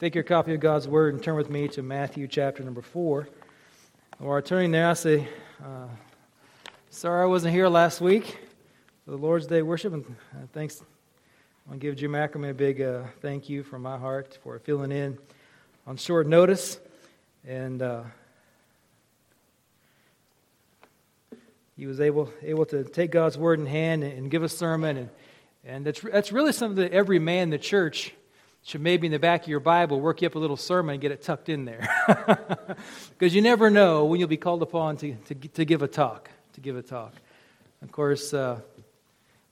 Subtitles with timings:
[0.00, 3.28] Take your copy of God's Word and turn with me to Matthew chapter number 4.
[4.16, 5.28] While turning there, I say,
[5.62, 5.88] uh,
[6.88, 8.38] sorry I wasn't here last week
[9.04, 9.92] for the Lord's Day worship.
[9.92, 10.80] And uh, thanks.
[10.80, 14.58] I want to give Jim Ackerman a big uh, thank you from my heart for
[14.60, 15.18] filling in
[15.86, 16.80] on short notice.
[17.46, 18.04] And uh,
[21.76, 24.96] he was able, able to take God's Word in hand and, and give a sermon.
[24.96, 25.10] And,
[25.62, 28.14] and that's, that's really something that every man in the church
[28.62, 31.00] should maybe in the back of your Bible work you up a little sermon and
[31.00, 31.88] get it tucked in there.
[33.18, 36.30] Because you never know when you'll be called upon to, to, to give a talk.
[36.54, 37.12] To give a talk.
[37.82, 38.60] Of course, uh,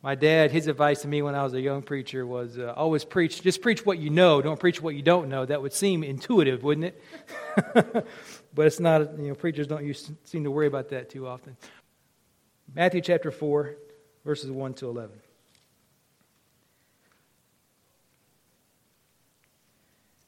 [0.03, 3.05] my dad, his advice to me when I was a young preacher was uh, always
[3.05, 5.45] preach, just preach what you know, don't preach what you don't know.
[5.45, 7.03] That would seem intuitive, wouldn't it?
[8.55, 11.57] but it's not, you know, preachers don't use, seem to worry about that too often.
[12.75, 13.77] Matthew chapter 4,
[14.25, 15.19] verses 1 to 11.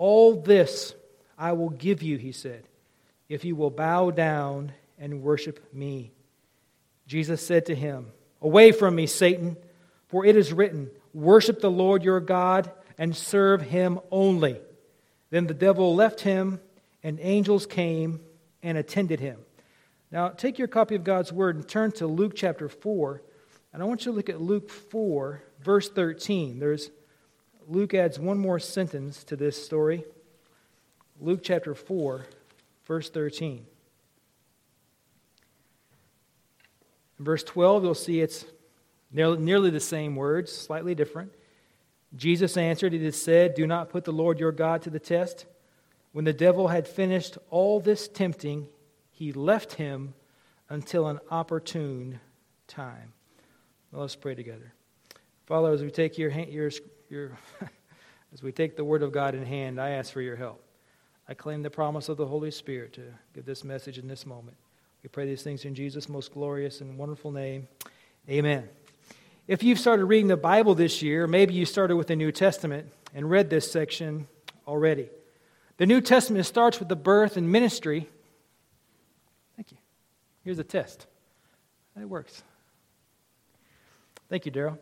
[0.00, 0.94] All this
[1.36, 2.64] I will give you, he said,
[3.28, 6.10] if you will bow down and worship me.
[7.06, 8.06] Jesus said to him,
[8.40, 9.58] Away from me, Satan,
[10.08, 14.58] for it is written, Worship the Lord your God and serve him only.
[15.28, 16.60] Then the devil left him,
[17.02, 18.20] and angels came
[18.62, 19.36] and attended him.
[20.10, 23.20] Now, take your copy of God's word and turn to Luke chapter 4.
[23.74, 26.58] And I want you to look at Luke 4, verse 13.
[26.58, 26.90] There's
[27.70, 30.04] Luke adds one more sentence to this story.
[31.20, 32.26] Luke chapter 4,
[32.84, 33.64] verse 13.
[37.16, 38.44] In verse 12, you'll see it's
[39.12, 41.32] nearly the same words, slightly different.
[42.16, 45.46] Jesus answered, It is said, Do not put the Lord your God to the test.
[46.10, 48.66] When the devil had finished all this tempting,
[49.12, 50.14] he left him
[50.68, 52.18] until an opportune
[52.66, 53.12] time.
[53.92, 54.72] Well, let's pray together.
[55.46, 56.72] Father, as we take your, your,
[57.10, 57.36] your
[58.32, 60.62] as we take the Word of God in hand, I ask for your help.
[61.28, 63.02] I claim the promise of the Holy Spirit to
[63.34, 64.56] give this message in this moment.
[65.02, 67.68] We pray these things in Jesus' most glorious and wonderful name.
[68.28, 68.68] Amen.
[69.46, 72.92] If you've started reading the Bible this year, maybe you started with the New Testament
[73.14, 74.28] and read this section
[74.66, 75.08] already.
[75.78, 78.08] The New Testament starts with the birth and ministry.
[79.56, 79.78] Thank you.
[80.44, 81.06] Here's a test.
[82.00, 82.42] It works.
[84.28, 84.78] Thank you, Daryl.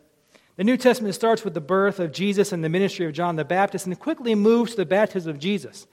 [0.59, 3.45] The New Testament starts with the birth of Jesus and the ministry of John the
[3.45, 5.87] Baptist and quickly moves to the baptism of Jesus.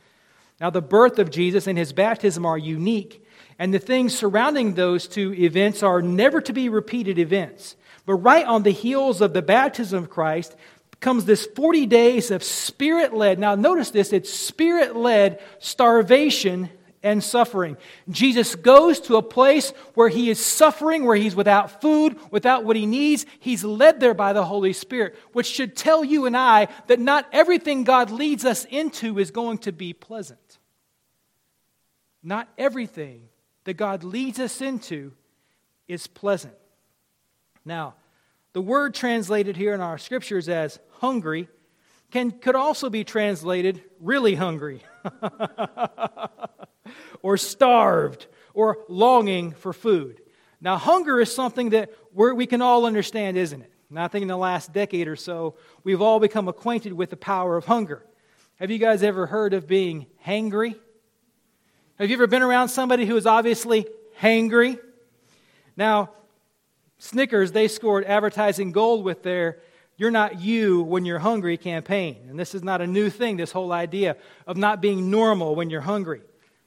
[0.60, 3.25] Now, the birth of Jesus and his baptism are unique,
[3.60, 7.77] and the things surrounding those two events are never to be repeated events.
[8.06, 10.56] But right on the heels of the baptism of Christ
[10.98, 13.38] comes this 40 days of spirit led.
[13.38, 16.71] Now, notice this it's spirit led starvation
[17.02, 17.76] and suffering.
[18.08, 22.76] Jesus goes to a place where he is suffering, where he's without food, without what
[22.76, 23.26] he needs.
[23.38, 27.26] He's led there by the Holy Spirit, which should tell you and I that not
[27.32, 30.58] everything God leads us into is going to be pleasant.
[32.22, 33.28] Not everything
[33.64, 35.12] that God leads us into
[35.86, 36.54] is pleasant.
[37.64, 37.94] Now,
[38.52, 41.48] the word translated here in our scriptures as hungry
[42.10, 44.82] can, could also be translated really hungry.
[47.26, 50.22] or starved or longing for food.
[50.60, 53.72] Now, hunger is something that we can all understand, isn't it?
[53.90, 57.16] And I think in the last decade or so, we've all become acquainted with the
[57.16, 58.06] power of hunger.
[58.60, 60.76] Have you guys ever heard of being hangry?
[61.98, 63.86] Have you ever been around somebody who is obviously
[64.20, 64.78] hangry?
[65.76, 66.10] Now,
[66.98, 69.58] Snickers, they scored advertising gold with their
[69.96, 72.18] You're Not You When You're Hungry campaign.
[72.30, 75.70] And this is not a new thing, this whole idea of not being normal when
[75.70, 76.22] you're hungry.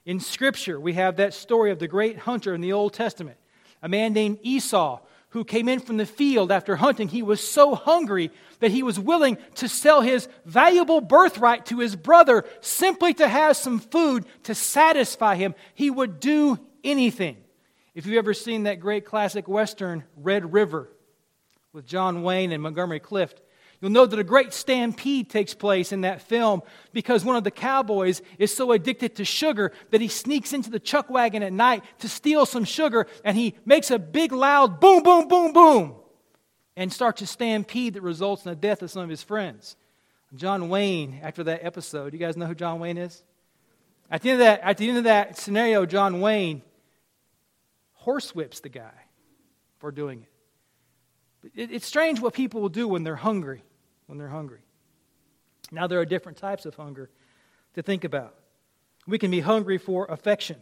[0.10, 3.38] In Scripture, we have that story of the great hunter in the Old Testament,
[3.84, 7.10] a man named Esau, who came in from the field after hunting.
[7.10, 11.96] He was so hungry that he was willing to sell his valuable birthright to his
[11.96, 15.54] brother simply to have some food to satisfy him.
[15.76, 17.38] He would do anything.
[17.94, 20.90] If you've ever seen that great classic Western, Red River,
[21.72, 23.42] with John Wayne and Montgomery Clift,
[23.82, 26.62] You'll know that a great stampede takes place in that film
[26.92, 30.80] because one of the cowboys is so addicted to sugar that he sneaks into the
[30.80, 35.02] chuck wagon at night to steal some sugar and he makes a big loud boom,
[35.02, 35.96] boom, boom, boom
[36.80, 39.76] and starts a stampede that results in the death of some of his friends.
[40.34, 43.22] John Wayne, after that episode, you guys know who John Wayne is?
[44.10, 46.62] At the end of that, at the end of that scenario, John Wayne
[48.06, 48.94] horsewhips the guy
[49.80, 50.26] for doing
[51.54, 51.70] it.
[51.72, 53.64] It's strange what people will do when they're hungry
[54.10, 54.58] when they're hungry.
[55.72, 57.12] Now, there are different types of hunger
[57.76, 58.34] to think about.
[59.06, 60.58] We can be hungry for affection.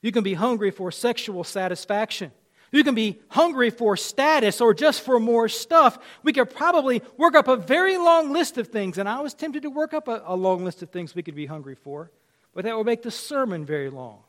[0.00, 2.32] You can be hungry for sexual satisfaction.
[2.72, 5.98] You can be hungry for status or just for more stuff.
[6.22, 9.64] We could probably work up a very long list of things, and I was tempted
[9.64, 12.10] to work up a, a long list of things we could be hungry for,
[12.54, 14.20] but that would make the sermon very long.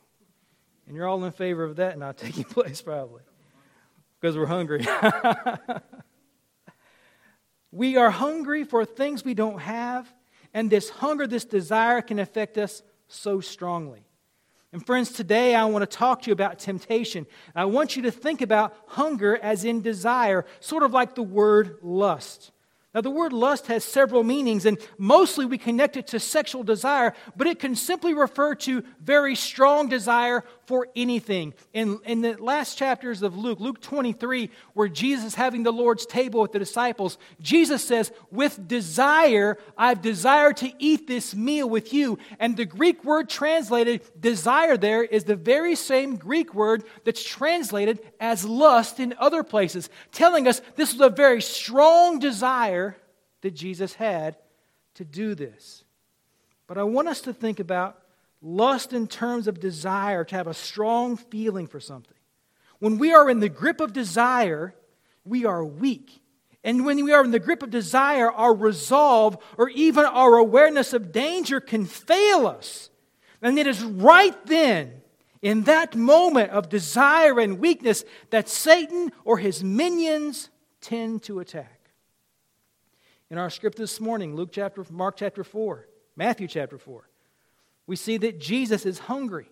[0.88, 3.21] And you're all in favor of that not taking place, probably,
[4.19, 4.86] because we're hungry.
[7.72, 10.14] We are hungry for things we don't have,
[10.54, 14.06] and this hunger, this desire can affect us so strongly.
[14.74, 17.26] And friends, today I want to talk to you about temptation.
[17.56, 21.78] I want you to think about hunger as in desire, sort of like the word
[21.82, 22.52] lust.
[22.94, 27.14] Now, the word lust has several meanings, and mostly we connect it to sexual desire,
[27.38, 31.54] but it can simply refer to very strong desire for anything.
[31.74, 36.40] In, in the last chapters of Luke, Luke 23, where Jesus having the Lord's table
[36.40, 42.20] with the disciples, Jesus says, With desire, I've desired to eat this meal with you.
[42.40, 48.00] And the Greek word translated desire there is the very same Greek word that's translated
[48.22, 52.96] as lust in other places, telling us this was a very strong desire
[53.42, 54.38] that Jesus had
[54.94, 55.84] to do this.
[56.66, 58.00] But I want us to think about
[58.42, 62.18] lust in terms of desire, to have a strong feeling for something.
[62.80, 64.74] When we are in the grip of desire,
[65.24, 66.22] we are weak.
[66.64, 70.94] And when we are in the grip of desire, our resolve or even our awareness
[70.94, 72.90] of danger can fail us.
[73.42, 75.02] And it is right then,
[75.42, 80.50] in that moment of desire and weakness, that Satan or his minions
[80.82, 81.82] tend to attack
[83.32, 85.88] in our script this morning, Luke chapter, Mark chapter 4,
[86.18, 87.10] Matthew chapter 4,
[87.88, 89.50] we see that Jesus is hungry.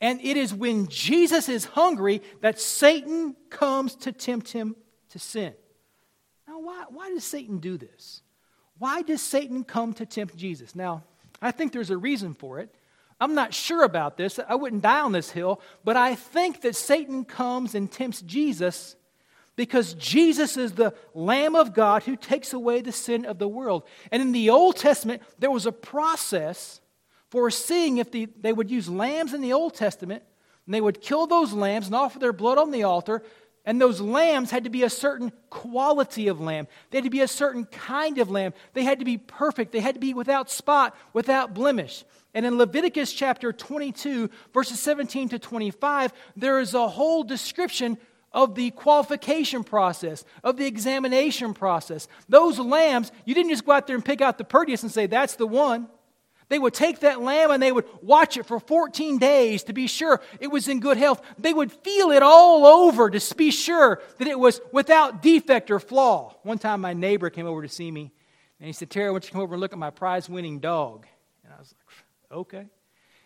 [0.00, 4.76] And it is when Jesus is hungry that Satan comes to tempt him
[5.10, 5.54] to sin.
[6.46, 8.22] Now, why, why does Satan do this?
[8.78, 10.74] Why does Satan come to tempt Jesus?
[10.74, 11.04] Now,
[11.40, 12.74] I think there's a reason for it.
[13.18, 14.38] I'm not sure about this.
[14.46, 18.96] I wouldn't die on this hill, but I think that Satan comes and tempts Jesus
[19.56, 23.84] because Jesus is the Lamb of God who takes away the sin of the world.
[24.12, 26.82] And in the Old Testament, there was a process
[27.30, 30.22] for seeing if the, they would use lambs in the Old Testament,
[30.64, 33.22] and they would kill those lambs and offer their blood on the altar.
[33.64, 36.68] And those lambs had to be a certain quality of lamb.
[36.90, 38.52] They had to be a certain kind of lamb.
[38.74, 39.72] They had to be perfect.
[39.72, 42.04] They had to be without spot, without blemish.
[42.32, 47.98] And in Leviticus chapter 22, verses 17 to 25, there is a whole description
[48.30, 52.06] of the qualification process, of the examination process.
[52.28, 55.06] Those lambs, you didn't just go out there and pick out the prettiest and say,
[55.06, 55.88] that's the one.
[56.48, 59.88] They would take that lamb and they would watch it for 14 days to be
[59.88, 61.20] sure it was in good health.
[61.38, 65.80] They would feel it all over to be sure that it was without defect or
[65.80, 66.36] flaw.
[66.44, 68.12] One time, my neighbor came over to see me
[68.60, 70.60] and he said, Terry, I want you come over and look at my prize winning
[70.60, 71.06] dog.
[71.44, 72.66] And I was like, okay.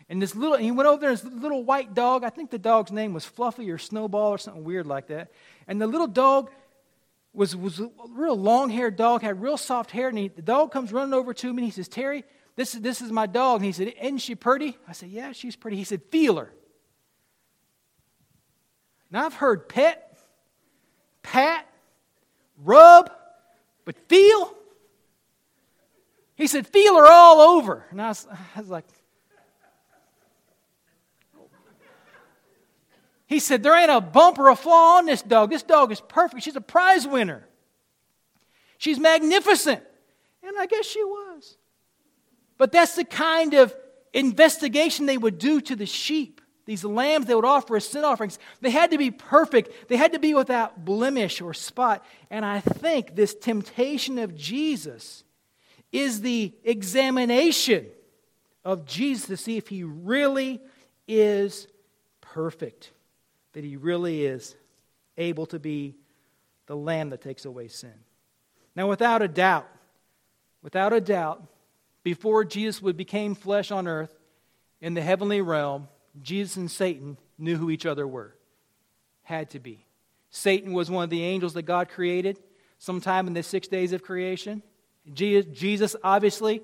[0.09, 2.59] And this little, he went over there, and this little white dog, I think the
[2.59, 5.31] dog's name was Fluffy or Snowball or something weird like that.
[5.69, 6.51] And the little dog
[7.33, 10.09] was, was a real long haired dog, had real soft hair.
[10.09, 12.25] And he, the dog comes running over to me and he says, Terry,
[12.57, 13.61] this is, this is my dog.
[13.61, 14.77] And he said, Isn't she pretty?
[14.87, 15.77] I said, Yeah, she's pretty.
[15.77, 16.53] He said, Feel her.
[19.11, 20.19] Now I've heard pet,
[21.23, 21.67] pat,
[22.63, 23.11] rub,
[23.85, 24.55] but feel?
[26.35, 27.85] He said, Feel her all over.
[27.91, 28.27] And I was,
[28.57, 28.85] I was like,
[33.31, 35.51] He said, There ain't a bump or a flaw on this dog.
[35.51, 36.43] This dog is perfect.
[36.43, 37.47] She's a prize winner.
[38.77, 39.81] She's magnificent.
[40.43, 41.57] And I guess she was.
[42.61, 43.75] But that's the kind of
[44.13, 46.43] investigation they would do to the sheep.
[46.67, 48.39] These lambs they would offer as sin offerings.
[48.61, 52.05] They had to be perfect, they had to be without blemish or spot.
[52.29, 55.25] And I think this temptation of Jesus
[55.91, 57.87] is the examination
[58.63, 60.61] of Jesus to see if he really
[61.09, 61.67] is
[62.21, 62.93] perfect
[63.55, 64.55] that he really is
[65.17, 65.95] able to be
[66.67, 67.95] the Lamb that takes away sin.
[68.77, 69.67] Now, without a doubt,
[70.63, 71.43] without a doubt,
[72.03, 74.15] before Jesus would became flesh on earth
[74.81, 75.89] in the heavenly realm,
[76.23, 78.35] Jesus and Satan knew who each other were.
[79.23, 79.87] Had to be.
[80.31, 82.39] Satan was one of the angels that God created
[82.79, 84.63] sometime in the six days of creation.
[85.13, 86.63] Jesus, obviously,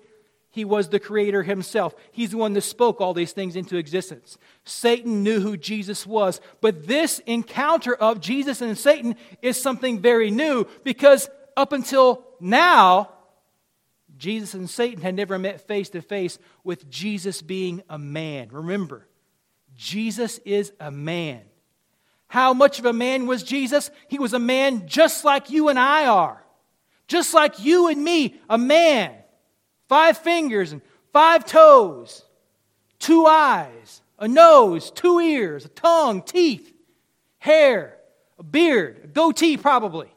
[0.50, 1.94] he was the creator himself.
[2.12, 4.38] He's the one that spoke all these things into existence.
[4.64, 6.40] Satan knew who Jesus was.
[6.60, 13.10] But this encounter of Jesus and Satan is something very new because up until now,
[14.18, 18.49] Jesus and Satan had never met face to face with Jesus being a man.
[18.50, 19.06] Remember,
[19.76, 21.42] Jesus is a man.
[22.28, 23.90] How much of a man was Jesus?
[24.08, 26.42] He was a man just like you and I are.
[27.08, 29.12] Just like you and me, a man.
[29.88, 30.82] Five fingers and
[31.12, 32.25] five toes,
[32.99, 36.75] two eyes, a nose, two ears, a tongue, teeth,
[37.38, 37.96] hair,
[38.38, 40.12] a beard, a goatee, probably.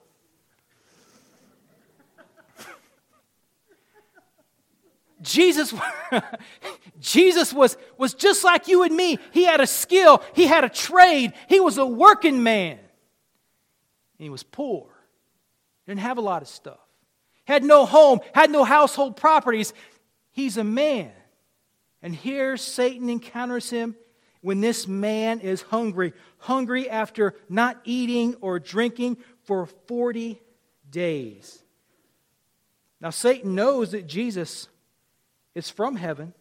[5.21, 5.73] Jesus,
[6.99, 9.19] Jesus was, was just like you and me.
[9.31, 12.77] He had a skill, he had a trade, he was a working man.
[12.77, 14.87] And he was poor,
[15.87, 16.79] didn't have a lot of stuff,
[17.45, 19.73] had no home, had no household properties.
[20.31, 21.11] He's a man.
[22.01, 23.95] And here Satan encounters him
[24.41, 30.41] when this man is hungry, hungry after not eating or drinking for 40
[30.89, 31.61] days.
[33.01, 34.67] Now, Satan knows that Jesus
[35.59, 36.33] is from heaven.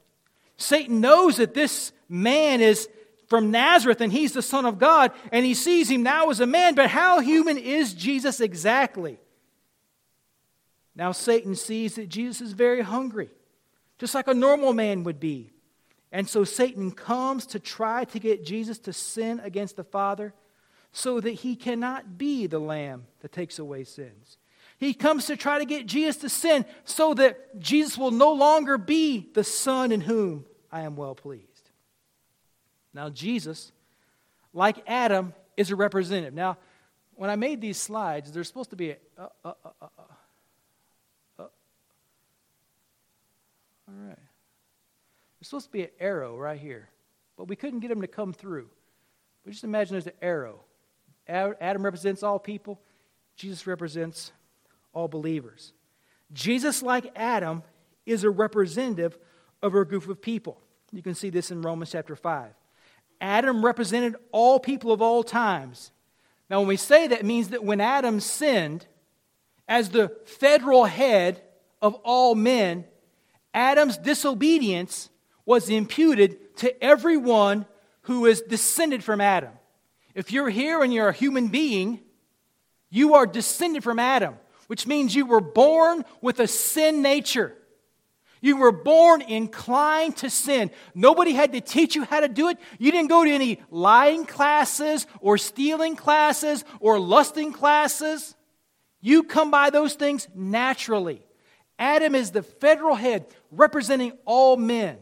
[0.56, 2.88] Satan knows that this man is
[3.28, 6.46] from Nazareth and he's the Son of God, and he sees him now as a
[6.46, 9.18] man, but how human is Jesus exactly?
[10.96, 13.30] Now, Satan sees that Jesus is very hungry,
[13.98, 15.52] just like a normal man would be.
[16.10, 20.32] And so Satan comes to try to get Jesus to sin against the Father
[20.90, 24.37] so that he cannot be the lamb that takes away sins.
[24.78, 28.78] He comes to try to get Jesus to sin so that Jesus will no longer
[28.78, 31.70] be the Son in whom I am well pleased.
[32.94, 33.72] Now, Jesus,
[34.52, 36.32] like Adam, is a representative.
[36.32, 36.58] Now,
[37.16, 38.96] when I made these slides, there's supposed to be a.
[39.18, 39.86] Uh, uh, uh,
[41.40, 41.48] all
[43.88, 44.18] right.
[45.38, 46.88] There's supposed to be an arrow right here,
[47.36, 48.68] but we couldn't get him to come through.
[49.44, 50.60] But just imagine there's an arrow.
[51.26, 52.80] Adam represents all people,
[53.36, 54.32] Jesus represents
[54.92, 55.72] all believers.
[56.32, 57.62] Jesus, like Adam,
[58.06, 59.18] is a representative
[59.62, 60.60] of a group of people.
[60.92, 62.50] You can see this in Romans chapter 5.
[63.20, 65.90] Adam represented all people of all times.
[66.48, 68.86] Now, when we say that, means that when Adam sinned,
[69.66, 71.42] as the federal head
[71.82, 72.84] of all men,
[73.52, 75.10] Adam's disobedience
[75.44, 77.66] was imputed to everyone
[78.02, 79.52] who is descended from Adam.
[80.14, 82.00] If you're here and you're a human being,
[82.90, 84.36] you are descended from Adam
[84.68, 87.54] which means you were born with a sin nature.
[88.40, 90.70] You were born inclined to sin.
[90.94, 92.58] Nobody had to teach you how to do it.
[92.78, 98.36] You didn't go to any lying classes or stealing classes or lusting classes.
[99.00, 101.22] You come by those things naturally.
[101.78, 104.98] Adam is the federal head representing all men.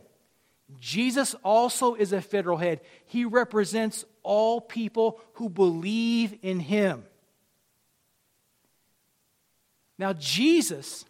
[0.81, 2.81] Jesus also is a federal head.
[3.07, 7.05] He represents all people who believe in him.
[9.99, 11.05] Now, Jesus,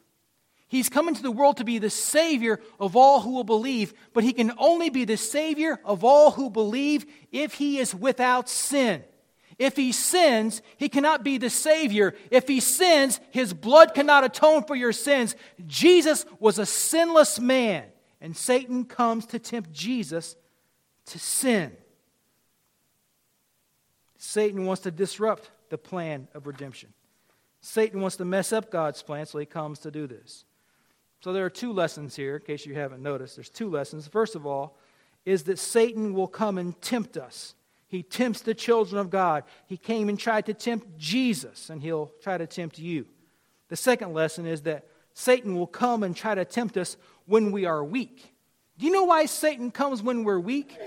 [0.69, 4.25] he's come into the world to be the Savior of all who will believe, but
[4.25, 9.02] he can only be the Savior of all who believe if he is without sin.
[9.59, 12.14] If he sins, he cannot be the Savior.
[12.31, 15.35] If he sins, his blood cannot atone for your sins.
[15.66, 17.85] Jesus was a sinless man,
[18.21, 20.37] and Satan comes to tempt Jesus
[21.07, 21.75] to sin.
[24.19, 26.93] Satan wants to disrupt the plan of redemption.
[27.66, 30.44] Satan wants to mess up God's plan, so he comes to do this.
[31.20, 33.35] So there are two lessons here, in case you haven't noticed.
[33.35, 34.06] There's two lessons.
[34.06, 34.78] First of all,
[35.25, 37.56] is that Satan will come and tempt us.
[37.88, 39.42] He tempts the children of God.
[39.66, 43.04] He came and tried to tempt Jesus, and he'll try to tempt you.
[43.68, 47.64] The second lesson is that Satan will come and try to tempt us when we
[47.64, 48.32] are weak.
[48.78, 50.78] Do you know why Satan comes when we're weak?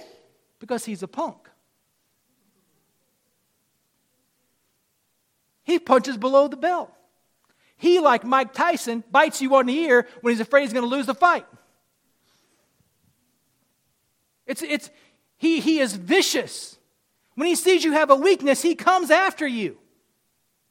[0.59, 1.48] Because he's a punk.
[5.69, 6.91] He punches below the belt.
[7.77, 10.95] He, like Mike Tyson, bites you on the ear when he's afraid he's going to
[10.95, 11.45] lose the fight.
[14.47, 14.89] It's, it's,
[15.37, 16.77] he, he is vicious.
[17.35, 19.77] When he sees you have a weakness, he comes after you.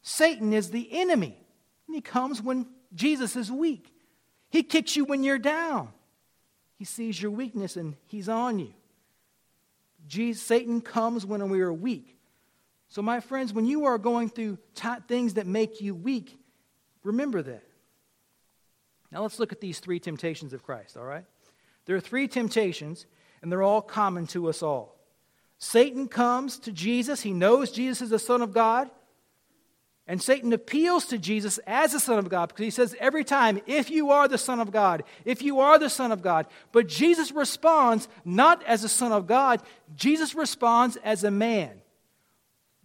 [0.02, 1.38] Satan is the enemy.
[1.86, 3.94] And he comes when Jesus is weak.
[4.50, 5.90] He kicks you when you're down.
[6.76, 8.74] He sees your weakness and he's on you.
[10.08, 12.17] Jesus, Satan comes when we are weak.
[12.88, 16.38] So, my friends, when you are going through t- things that make you weak,
[17.04, 17.64] remember that.
[19.12, 21.24] Now, let's look at these three temptations of Christ, all right?
[21.84, 23.06] There are three temptations,
[23.42, 24.96] and they're all common to us all.
[25.58, 28.90] Satan comes to Jesus, he knows Jesus is the Son of God,
[30.06, 33.60] and Satan appeals to Jesus as the Son of God because he says every time,
[33.66, 36.46] if you are the Son of God, if you are the Son of God.
[36.72, 39.60] But Jesus responds not as the Son of God,
[39.94, 41.82] Jesus responds as a man.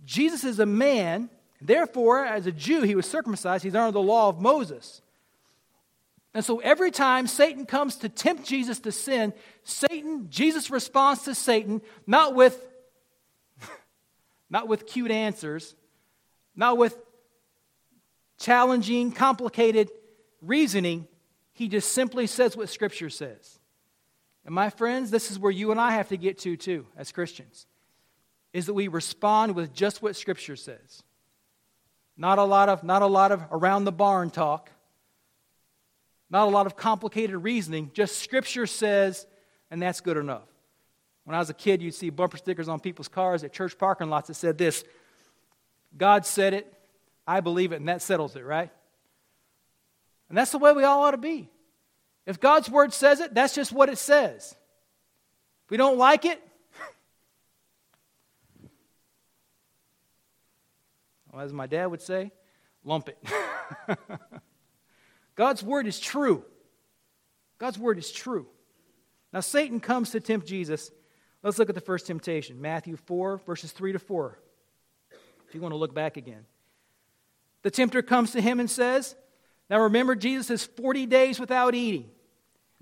[0.05, 1.29] Jesus is a man,
[1.61, 5.01] therefore, as a Jew, he was circumcised, he's under the law of Moses.
[6.33, 9.33] And so every time Satan comes to tempt Jesus to sin,
[9.63, 12.59] Satan, Jesus responds to Satan not with
[14.49, 15.75] not with cute answers,
[16.55, 16.97] not with
[18.39, 19.91] challenging, complicated
[20.41, 21.07] reasoning.
[21.53, 23.59] He just simply says what Scripture says.
[24.45, 27.11] And my friends, this is where you and I have to get to too, as
[27.11, 27.67] Christians,
[28.53, 31.03] is that we respond with just what Scripture says.
[32.15, 34.69] Not a lot of, not a lot of around the barn talk,
[36.29, 39.25] not a lot of complicated reasoning, just Scripture says,
[39.71, 40.47] and that's good enough.
[41.25, 44.09] When I was a kid, you'd see bumper stickers on people's cars at church parking
[44.09, 44.83] lots that said this
[45.95, 46.71] God said it,
[47.25, 48.71] I believe it, and that settles it, right?
[50.29, 51.49] And that's the way we all ought to be.
[52.25, 54.55] If God's word says it, that's just what it says.
[55.65, 56.41] If we don't like it,
[61.39, 62.31] as my dad would say,
[62.83, 63.17] lump it.
[65.35, 66.43] God's word is true.
[67.57, 68.47] God's word is true.
[69.31, 70.91] Now, Satan comes to tempt Jesus.
[71.41, 74.39] Let's look at the first temptation Matthew 4, verses 3 to 4.
[75.47, 76.45] If you want to look back again.
[77.63, 79.15] The tempter comes to him and says,
[79.69, 82.09] Now remember, Jesus is 40 days without eating.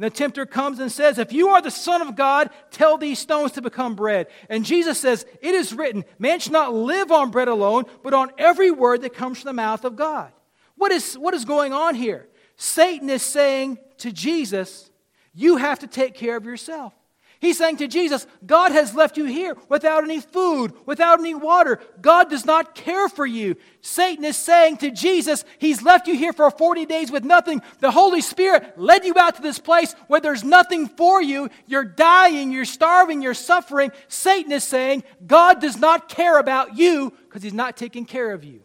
[0.01, 3.19] And the tempter comes and says, If you are the Son of God, tell these
[3.19, 4.25] stones to become bread.
[4.49, 8.31] And Jesus says, It is written, Man should not live on bread alone, but on
[8.39, 10.31] every word that comes from the mouth of God.
[10.75, 12.27] What is, what is going on here?
[12.55, 14.89] Satan is saying to Jesus,
[15.35, 16.93] You have to take care of yourself.
[17.41, 21.79] He's saying to Jesus, God has left you here without any food, without any water.
[21.99, 23.55] God does not care for you.
[23.81, 27.63] Satan is saying to Jesus, He's left you here for 40 days with nothing.
[27.79, 31.49] The Holy Spirit led you out to this place where there's nothing for you.
[31.65, 33.91] You're dying, you're starving, you're suffering.
[34.07, 38.43] Satan is saying, God does not care about you because He's not taking care of
[38.43, 38.63] you.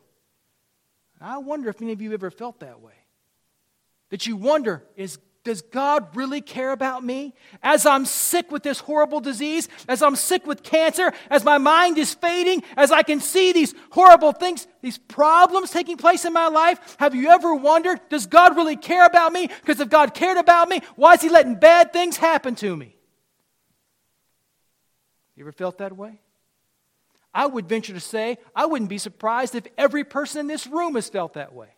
[1.19, 2.93] I wonder if any of you ever felt that way.
[4.11, 7.33] That you wonder, is does God really care about me?
[7.63, 11.99] As I'm sick with this horrible disease, as I'm sick with cancer, as my mind
[11.99, 16.49] is fading, as I can see these horrible things, these problems taking place in my
[16.49, 19.47] life, have you ever wondered, does God really care about me?
[19.47, 22.97] Because if God cared about me, why is He letting bad things happen to me?
[25.37, 26.19] You ever felt that way?
[27.33, 30.97] I would venture to say, I wouldn't be surprised if every person in this room
[30.97, 31.69] has felt that way.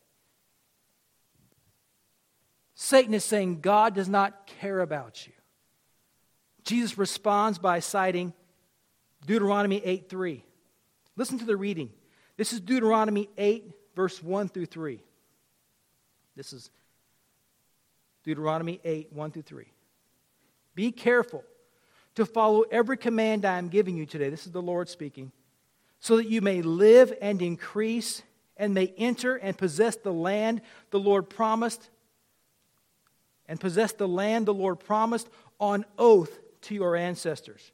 [2.80, 5.32] Satan is saying God does not care about you.
[6.62, 8.32] Jesus responds by citing
[9.26, 10.44] Deuteronomy 8 3.
[11.16, 11.90] Listen to the reading.
[12.36, 13.64] This is Deuteronomy 8,
[13.96, 15.00] verse 1 through 3.
[16.36, 16.70] This is
[18.22, 19.64] Deuteronomy 8, 1 through 3.
[20.76, 21.42] Be careful
[22.14, 24.30] to follow every command I am giving you today.
[24.30, 25.32] This is the Lord speaking.
[25.98, 28.22] So that you may live and increase
[28.56, 30.60] and may enter and possess the land
[30.92, 31.90] the Lord promised
[33.48, 37.72] and possess the land the Lord promised on oath to your ancestors.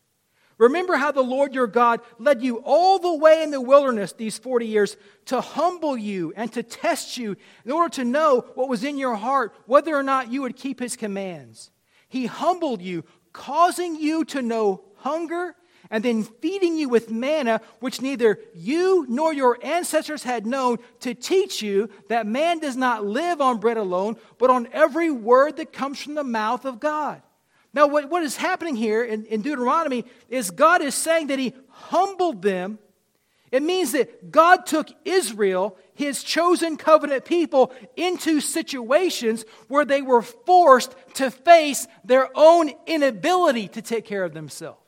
[0.57, 4.39] Remember how the Lord your God led you all the way in the wilderness these
[4.39, 8.85] 40 years to humble you and to test you in order to know what was
[8.85, 11.73] in your heart, whether or not you would keep his commands.
[12.09, 15.57] He humbled you, causing you to know hunger
[15.91, 21.15] and then feeding you with manna, which neither you nor your ancestors had known, to
[21.15, 25.73] teach you that man does not live on bread alone, but on every word that
[25.73, 27.23] comes from the mouth of God.
[27.73, 31.55] Now, what, what is happening here in, in Deuteronomy is God is saying that He
[31.69, 32.79] humbled them.
[33.51, 40.23] It means that God took Israel, His chosen covenant people, into situations where they were
[40.23, 44.84] forced to face their own inability to take care of themselves.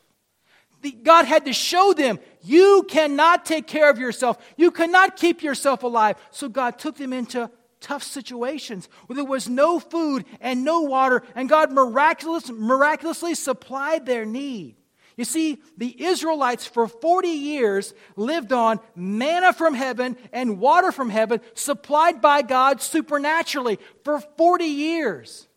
[0.92, 4.38] God had to show them, you cannot take care of yourself.
[4.56, 6.16] You cannot keep yourself alive.
[6.30, 11.22] So God took them into tough situations where there was no food and no water,
[11.34, 14.76] and God miraculous, miraculously supplied their need.
[15.16, 21.08] You see, the Israelites for 40 years lived on manna from heaven and water from
[21.08, 25.48] heaven supplied by God supernaturally for 40 years.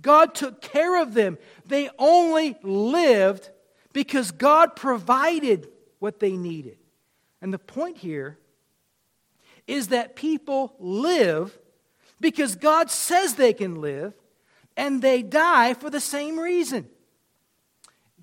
[0.00, 1.38] God took care of them.
[1.64, 3.48] They only lived
[3.92, 6.78] because God provided what they needed.
[7.40, 8.38] And the point here
[9.66, 11.58] is that people live
[12.20, 14.14] because God says they can live,
[14.76, 16.88] and they die for the same reason.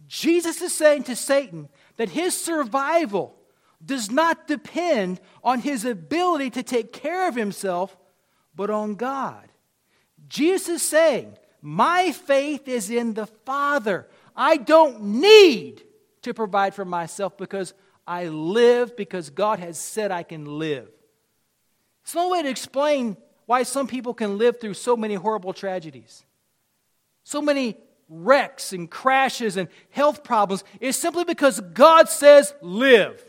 [0.07, 3.35] Jesus is saying to Satan that his survival
[3.85, 7.95] does not depend on his ability to take care of himself,
[8.55, 9.49] but on God.
[10.27, 14.07] Jesus is saying, My faith is in the Father.
[14.39, 15.83] I don't need
[16.21, 17.73] to provide for myself because
[18.07, 20.89] I live because God has said I can live.
[22.03, 26.25] It's no way to explain why some people can live through so many horrible tragedies,
[27.25, 27.75] so many
[28.07, 30.63] wrecks and crashes and health problems.
[30.79, 33.21] It's simply because God says, live.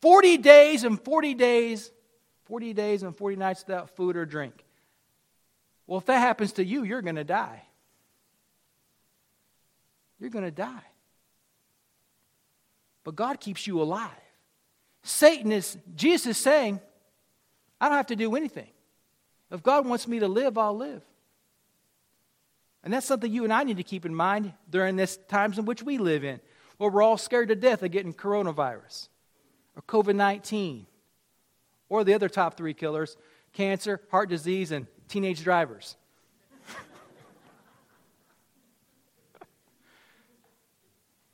[0.00, 1.92] 40 days and 40 days,
[2.46, 4.64] 40 days and 40 nights without food or drink.
[5.86, 7.64] Well, if that happens to you, you're going to die.
[10.18, 10.84] You're going to die.
[13.04, 14.10] But God keeps you alive.
[15.02, 16.80] Satan is, Jesus is saying,
[17.80, 18.68] I don't have to do anything.
[19.50, 21.02] If God wants me to live, I'll live.
[22.84, 25.64] And that's something you and I need to keep in mind during this times in
[25.64, 26.40] which we live in,
[26.76, 29.08] where we're all scared to death of getting coronavirus
[29.76, 30.86] or COVID 19
[31.88, 33.16] or the other top three killers
[33.52, 35.96] cancer, heart disease, and teenage drivers.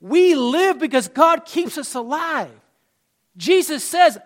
[0.04, 2.50] We live because God keeps us alive.
[3.38, 4.18] Jesus says,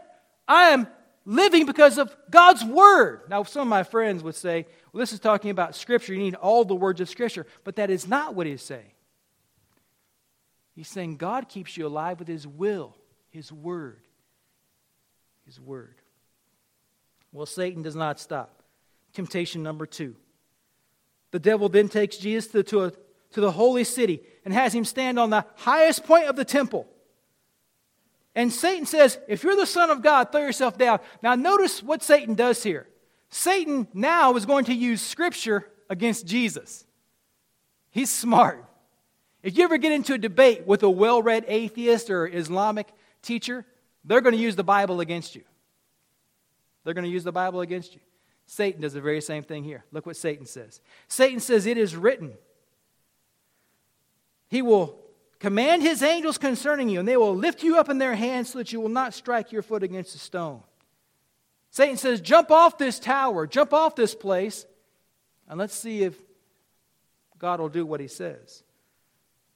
[0.49, 0.88] I am
[1.25, 3.21] living because of God's Word.
[3.29, 6.14] Now, some of my friends would say, well, this is talking about Scripture.
[6.14, 7.47] You need all the words of Scripture.
[7.62, 8.91] But that is not what he's saying.
[10.75, 12.97] He's saying God keeps you alive with His will,
[13.31, 14.01] His Word.
[15.47, 15.95] His Word.
[17.31, 18.64] Well, Satan does not stop.
[19.12, 20.17] Temptation number two.
[21.31, 22.93] The devil then takes Jesus to, to, a,
[23.31, 26.87] to the holy city and has him stand on the highest point of the temple.
[28.35, 31.01] And Satan says, If you're the Son of God, throw yourself down.
[31.23, 32.89] Now, notice what Satan does here.
[33.29, 36.87] Satan now is going to use Scripture against Jesus.
[37.91, 38.65] He's smart.
[39.43, 42.89] If you ever get into a debate with a well read atheist or Islamic
[43.21, 43.67] teacher,
[44.03, 45.43] they're going to use the Bible against you.
[46.85, 48.01] They're going to use the Bible against you.
[48.47, 49.85] Satan does the very same thing here.
[49.93, 50.81] Look what Satan says.
[51.07, 52.33] Satan says, It is written.
[54.49, 54.99] He will
[55.39, 58.59] command his angels concerning you, and they will lift you up in their hands so
[58.59, 60.63] that you will not strike your foot against a stone.
[61.71, 64.67] Satan says, Jump off this tower, jump off this place,
[65.49, 66.15] and let's see if
[67.39, 68.63] God will do what he says.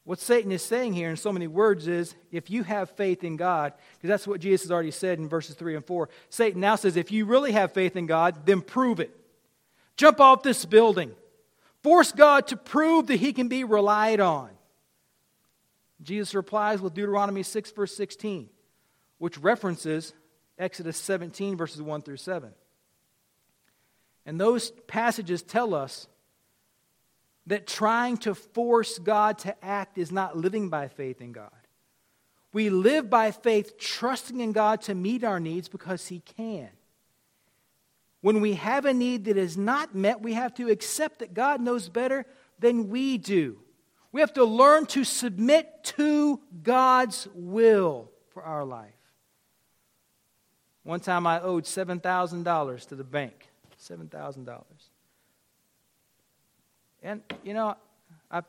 [0.05, 3.37] What Satan is saying here in so many words is if you have faith in
[3.37, 6.75] God, because that's what Jesus has already said in verses 3 and 4, Satan now
[6.75, 9.17] says, if you really have faith in God, then prove it.
[9.97, 11.13] Jump off this building.
[11.85, 14.51] Force God to prove that he can be relied on.
[16.03, 18.49] Jesus replies with Deuteronomy 6, verse 16,
[19.19, 20.12] which references
[20.59, 22.53] Exodus 17, verses 1 through 7.
[24.27, 26.07] And those passages tell us
[27.47, 31.51] that trying to force God to act is not living by faith in God.
[32.53, 36.69] We live by faith, trusting in God to meet our needs because He can.
[38.21, 41.61] When we have a need that is not met, we have to accept that God
[41.61, 42.25] knows better
[42.59, 43.59] than we do.
[44.12, 48.92] We have to learn to submit to God's will for our life.
[50.85, 53.48] One time I owed $7,000 to the bank.
[53.81, 54.64] $7,000.
[57.03, 57.75] And you know,
[58.31, 58.42] I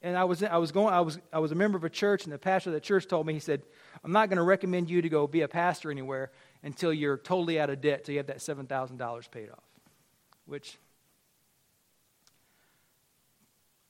[0.00, 2.24] and I was I was going I was I was a member of a church,
[2.24, 3.62] and the pastor of the church told me he said,
[4.04, 6.30] "I'm not going to recommend you to go be a pastor anywhere
[6.62, 9.64] until you're totally out of debt, till you have that seven thousand dollars paid off."
[10.46, 10.78] Which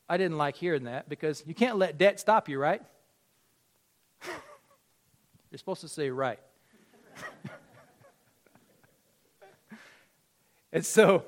[0.08, 2.82] I didn't like hearing that because you can't let debt stop you, right?
[5.50, 6.38] You're supposed to say right.
[10.72, 11.24] and so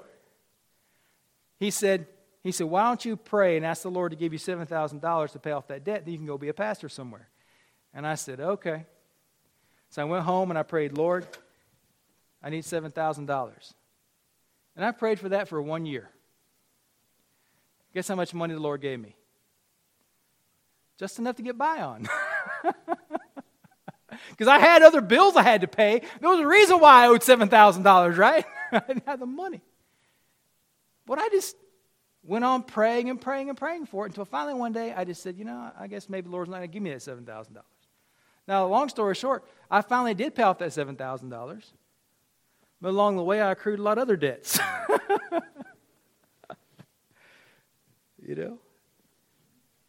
[1.58, 2.06] he said,
[2.42, 5.38] he said, Why don't you pray and ask the Lord to give you $7,000 to
[5.38, 6.04] pay off that debt?
[6.04, 7.28] Then you can go be a pastor somewhere.
[7.94, 8.84] And I said, Okay.
[9.90, 11.26] So I went home and I prayed, Lord,
[12.42, 13.74] I need $7,000.
[14.76, 16.10] And I prayed for that for one year.
[17.96, 19.16] Guess how much money the Lord gave me?
[20.98, 22.06] Just enough to get by on.
[24.30, 26.02] Because I had other bills I had to pay.
[26.20, 28.44] There was a reason why I owed $7,000, right?
[28.72, 29.62] I didn't have the money.
[31.06, 31.56] But I just
[32.22, 35.22] went on praying and praying and praying for it until finally one day I just
[35.22, 37.56] said, you know, I guess maybe the Lord's not going to give me that $7,000.
[38.46, 41.64] Now, long story short, I finally did pay off that $7,000.
[42.80, 44.58] But along the way, I accrued a lot of other debts.
[48.26, 48.58] you know?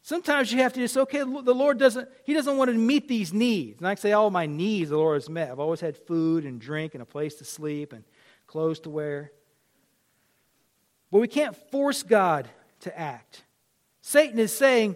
[0.02, 3.34] Sometimes you have to just, okay, the Lord doesn't, He doesn't want to meet these
[3.34, 3.80] needs.
[3.80, 5.52] And I say, all my needs the Lord has met.
[5.52, 8.06] I've always had food and drink and a place to sleep and
[8.46, 9.32] clothes to wear.
[11.12, 12.48] But we can't force God
[12.82, 13.44] to act.
[14.02, 14.96] Satan is saying,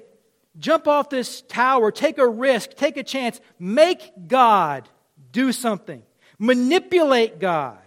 [0.58, 4.88] jump off this tower, take a risk, take a chance, make God
[5.34, 6.04] do something,
[6.40, 7.80] manipulate God,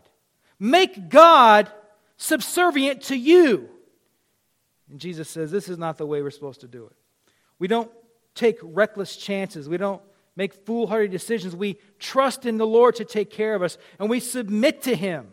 [0.59, 1.71] make God
[2.19, 3.71] subservient to you.
[4.95, 6.93] And Jesus says, this is not the way we're supposed to do it.
[7.59, 7.91] We don't
[8.37, 9.69] take reckless chances.
[9.69, 10.01] We don't
[10.37, 11.57] make foolhardy decisions.
[11.57, 15.33] We trust in the Lord to take care of us, and we submit to Him.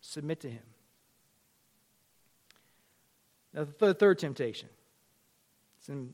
[0.00, 0.64] Submit to Him.
[3.54, 4.68] Now, the third temptation.
[5.78, 6.12] It's in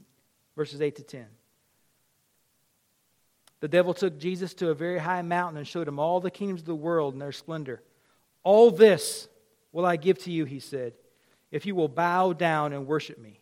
[0.55, 1.25] verses 8 to 10.
[3.61, 6.61] The devil took Jesus to a very high mountain and showed him all the kingdoms
[6.61, 7.83] of the world and their splendor.
[8.43, 9.29] All this
[9.73, 10.93] will I give to you, he said,
[11.51, 13.41] if you will bow down and worship me.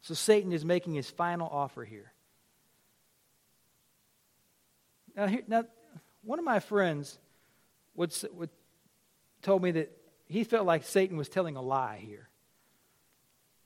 [0.00, 2.12] So Satan is making his final offer here.
[5.16, 5.64] Now, here, now
[6.22, 7.18] one of my friends
[7.94, 8.50] would, would,
[9.42, 9.90] told me that
[10.26, 12.28] he felt like Satan was telling a lie here.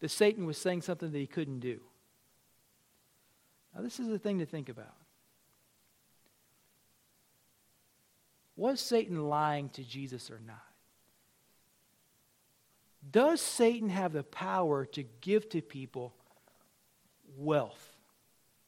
[0.01, 1.81] That Satan was saying something that he couldn't do.
[3.75, 4.95] Now, this is the thing to think about.
[8.57, 10.70] Was Satan lying to Jesus or not?
[13.09, 16.15] Does Satan have the power to give to people
[17.37, 17.97] wealth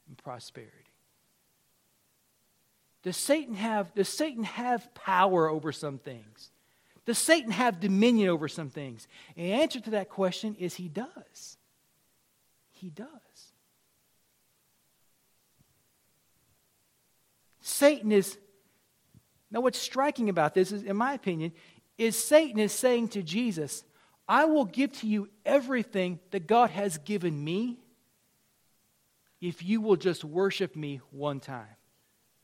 [0.09, 0.77] and prosperity?
[3.03, 6.51] Does Satan have, does Satan have power over some things?
[7.05, 9.09] Does Satan have dominion over some things?
[9.37, 11.57] And the answer to that question is he does.
[12.71, 13.09] He does.
[17.61, 18.39] Satan is,
[19.51, 21.53] now what's striking about this is, in my opinion,
[21.99, 23.83] is Satan is saying to Jesus,
[24.33, 27.77] I will give to you everything that God has given me
[29.43, 31.77] if you will just worship me one time.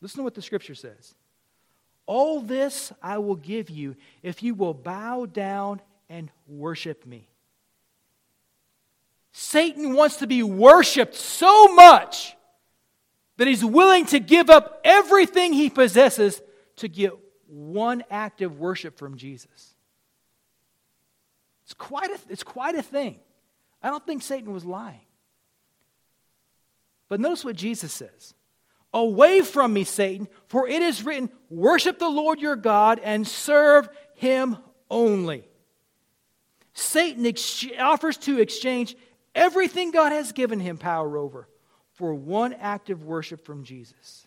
[0.02, 1.14] Listen to what the scripture says.
[2.04, 7.26] All this I will give you if you will bow down and worship me.
[9.32, 12.36] Satan wants to be worshiped so much
[13.38, 16.42] that he's willing to give up everything he possesses
[16.76, 17.12] to get
[17.46, 19.72] one act of worship from Jesus.
[21.68, 23.20] It's quite a, it's quite a thing.
[23.82, 25.02] I don't think Satan was lying.
[27.10, 28.32] But notice what Jesus says
[28.94, 33.90] Away from me, Satan, for it is written, Worship the Lord your God and serve
[34.14, 34.56] him
[34.90, 35.44] only.
[36.72, 38.96] Satan ex- offers to exchange
[39.34, 41.50] everything God has given him power over
[41.92, 44.26] for one act of worship from Jesus.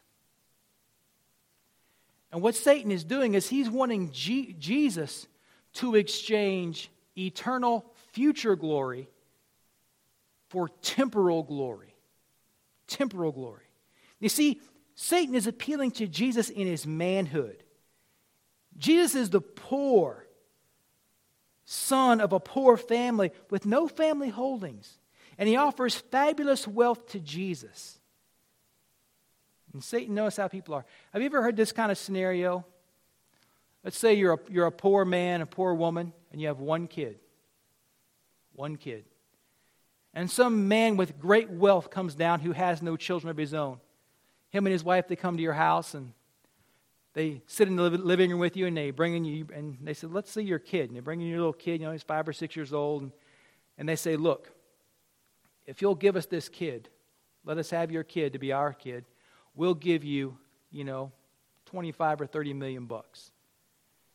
[2.31, 5.25] And what Satan is doing is he's wanting G- Jesus
[5.73, 9.09] to exchange eternal future glory
[10.49, 11.95] for temporal glory.
[12.87, 13.63] Temporal glory.
[14.19, 14.59] You see,
[14.95, 17.63] Satan is appealing to Jesus in his manhood.
[18.77, 20.25] Jesus is the poor
[21.65, 24.99] son of a poor family with no family holdings,
[25.37, 27.99] and he offers fabulous wealth to Jesus.
[29.73, 30.85] And Satan knows how people are.
[31.13, 32.65] Have you ever heard this kind of scenario?
[33.83, 36.87] Let's say you're a, you're a poor man, a poor woman, and you have one
[36.87, 37.19] kid.
[38.53, 39.05] One kid.
[40.13, 43.79] And some man with great wealth comes down who has no children of his own
[44.51, 46.11] him and his wife, they come to your house and
[47.13, 49.93] they sit in the living room with you and they bring in you and they
[49.93, 50.89] say, let's see your kid.
[50.89, 53.01] And they bring in your little kid, you know, he's five or six years old.
[53.01, 53.11] And,
[53.77, 54.51] and they say, look,
[55.65, 56.89] if you'll give us this kid,
[57.45, 59.05] let us have your kid to be our kid,
[59.55, 60.37] we'll give you,
[60.69, 61.11] you know,
[61.65, 63.31] 25 or 30 million bucks.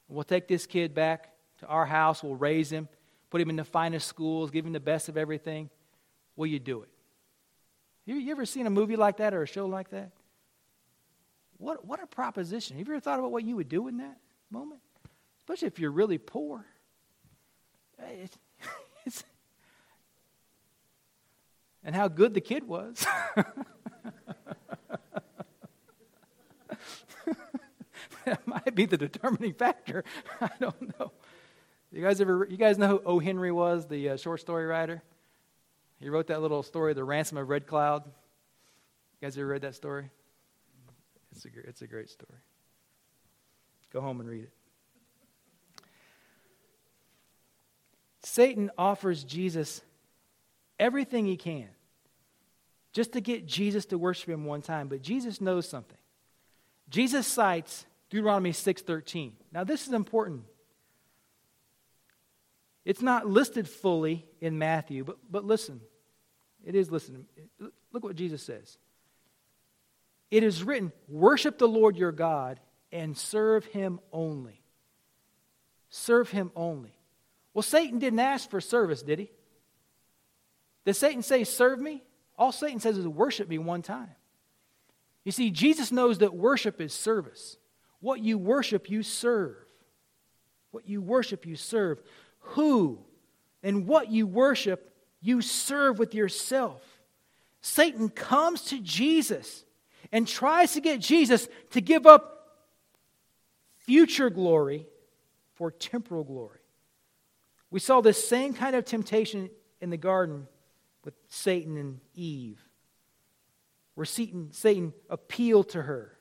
[0.09, 2.88] We'll take this kid back to our house, we'll raise him,
[3.31, 5.71] put him in the finest schools, give him the best of everything.
[6.37, 6.88] Will you do it?
[8.05, 10.12] You, you ever seen a movie like that or a show like that?
[11.59, 12.77] What, what a proposition.
[12.77, 14.19] Have you ever thought about what you would do in that
[14.51, 14.81] moment?
[15.38, 16.64] Especially if you're really poor.
[17.99, 18.38] Eh, it's,
[19.07, 19.25] it's,
[21.83, 23.05] and how good the kid was.
[28.31, 30.03] that might be the determining factor.
[30.41, 31.12] I don't know.
[31.93, 32.47] You guys ever?
[32.51, 33.19] You guys know who O.
[33.21, 35.01] Henry was, the uh, short story writer?
[36.01, 38.03] He wrote that little story, The Ransom of Red Cloud.
[38.05, 40.11] You guys ever read that story?
[41.31, 42.39] It's a, it's a great story.
[43.93, 44.53] Go home and read it.
[48.25, 49.83] Satan offers Jesus
[50.81, 51.69] everything he can
[52.93, 55.99] just to get Jesus to worship him one time, but Jesus knows something.
[56.91, 59.33] Jesus cites Deuteronomy 6:13.
[59.53, 60.45] Now this is important.
[62.85, 65.81] It's not listed fully in Matthew, but, but listen.
[66.64, 67.27] It is listen.
[67.92, 68.79] Look what Jesus says.
[70.31, 72.61] It is written, Worship the Lord your God
[72.92, 74.62] and serve him only.
[75.90, 76.97] Serve him only.
[77.55, 79.31] Well, Satan didn't ask for service, did he?
[80.85, 82.05] Did Satan say, Serve me?
[82.38, 84.14] All Satan says is, Worship me one time.
[85.25, 87.57] You see, Jesus knows that worship is service.
[88.01, 89.57] What you worship, you serve.
[90.71, 92.03] What you worship, you serve.
[92.41, 92.99] Who
[93.63, 96.83] and what you worship, you serve with yourself.
[97.61, 99.65] Satan comes to Jesus
[100.13, 102.59] and tries to get Jesus to give up
[103.79, 104.87] future glory
[105.55, 106.61] for temporal glory.
[107.71, 110.47] We saw this same kind of temptation in the garden
[111.05, 112.61] with Satan and Eve,
[113.95, 116.15] where Satan, Satan appealed to her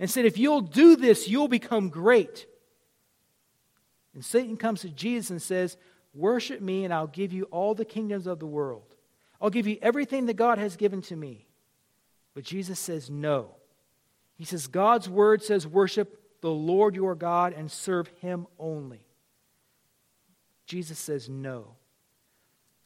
[0.00, 2.46] and said, If you'll do this, you'll become great.
[4.14, 5.76] And Satan comes to Jesus and says,
[6.12, 8.96] Worship me, and I'll give you all the kingdoms of the world.
[9.40, 11.46] I'll give you everything that God has given to me.
[12.34, 13.54] But Jesus says, No.
[14.36, 19.06] He says, God's word says, Worship the Lord your God and serve him only.
[20.66, 21.76] Jesus says, No.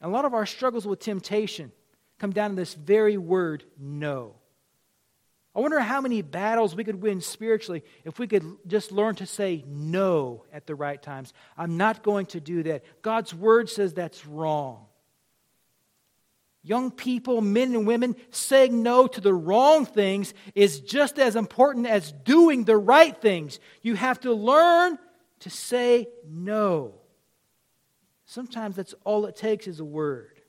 [0.00, 1.70] And a lot of our struggles with temptation
[2.18, 4.34] come down to this very word, no.
[5.54, 9.26] I wonder how many battles we could win spiritually if we could just learn to
[9.26, 11.32] say no at the right times.
[11.56, 12.82] I'm not going to do that.
[13.02, 14.86] God's word says that's wrong.
[16.64, 21.86] Young people, men and women, saying no to the wrong things is just as important
[21.86, 23.60] as doing the right things.
[23.82, 24.98] You have to learn
[25.40, 26.94] to say no.
[28.24, 30.40] Sometimes that's all it takes is a word.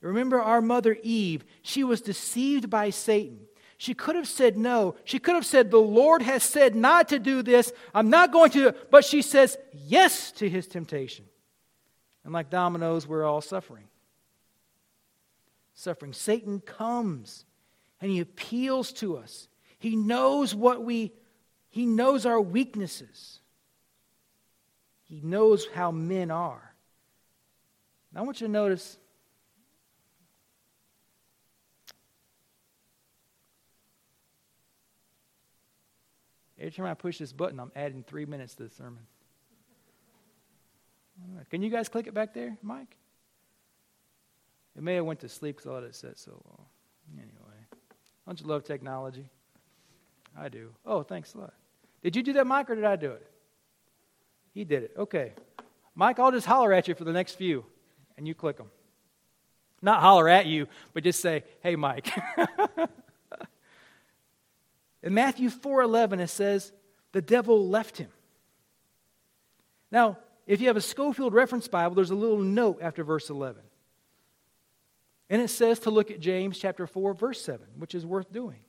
[0.00, 3.38] Remember our mother Eve, she was deceived by Satan.
[3.82, 4.94] She could have said no.
[5.02, 7.72] She could have said, The Lord has said not to do this.
[7.92, 8.76] I'm not going to.
[8.92, 11.24] But she says yes to his temptation.
[12.22, 13.88] And like dominoes, we're all suffering.
[15.74, 16.12] Suffering.
[16.12, 17.44] Satan comes
[18.00, 19.48] and he appeals to us.
[19.80, 21.10] He knows what we,
[21.68, 23.40] he knows our weaknesses.
[25.02, 26.72] He knows how men are.
[28.12, 28.96] Now, I want you to notice
[36.62, 39.00] every time I push this button, I'm adding three minutes to the sermon.
[41.50, 42.96] Can you guys click it back there, Mike?
[44.76, 46.66] It may have went to sleep because I let it set so long.
[47.16, 47.58] Anyway,
[48.26, 49.26] don't you love technology?
[50.38, 50.70] I do.
[50.86, 51.54] Oh, thanks a lot.
[52.02, 53.26] Did you do that, Mike, or did I do it?
[54.54, 54.92] He did it.
[54.96, 55.32] Okay.
[55.94, 57.66] Mike, I'll just holler at you for the next few,
[58.16, 58.70] and you click them.
[59.82, 62.08] Not holler at you, but just say, hey, Mike.
[65.02, 66.72] In Matthew 4.11, it says,
[67.12, 68.08] the devil left him.
[69.90, 73.62] Now, if you have a Scofield Reference Bible, there's a little note after verse 11.
[75.28, 78.60] And it says to look at James chapter 4, verse 7, which is worth doing.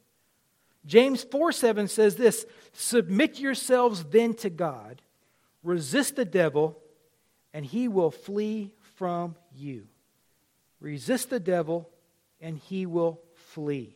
[0.85, 5.01] James 4 7 says this Submit yourselves then to God
[5.63, 6.77] Resist the devil,
[7.53, 9.87] and he will flee from you.
[10.81, 11.89] Resist the devil,
[12.41, 13.95] and he will flee.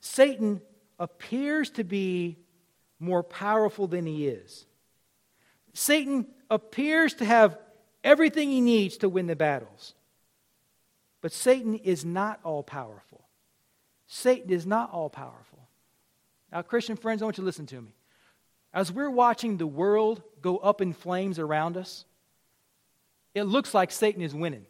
[0.00, 0.62] Satan
[0.98, 2.38] appears to be
[2.98, 4.66] more powerful than he is.
[5.72, 7.58] Satan appears to have
[8.02, 9.94] everything he needs to win the battles.
[11.20, 13.26] But Satan is not all powerful.
[14.06, 15.68] Satan is not all powerful.
[16.52, 17.92] Now, Christian friends, I want you to listen to me.
[18.72, 22.04] As we're watching the world go up in flames around us,
[23.34, 24.66] it looks like Satan is winning,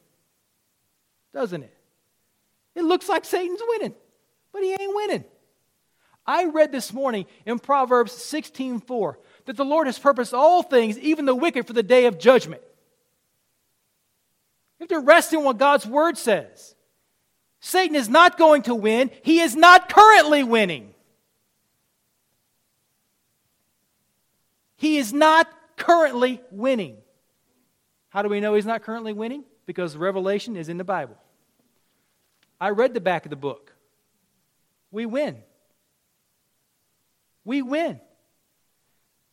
[1.32, 1.74] doesn't it?
[2.74, 3.94] It looks like Satan's winning,
[4.52, 5.24] but he ain't winning.
[6.28, 11.24] I read this morning in Proverbs 16:4 that the Lord has purposed all things, even
[11.24, 12.62] the wicked, for the day of judgment.
[14.78, 16.74] You have to rest in what God's word says.
[17.60, 19.10] Satan is not going to win.
[19.22, 20.94] He is not currently winning.
[24.76, 26.98] He is not currently winning.
[28.10, 29.44] How do we know he's not currently winning?
[29.64, 31.16] Because Revelation is in the Bible.
[32.60, 33.72] I read the back of the book.
[34.90, 35.42] We win.
[37.48, 37.98] We win.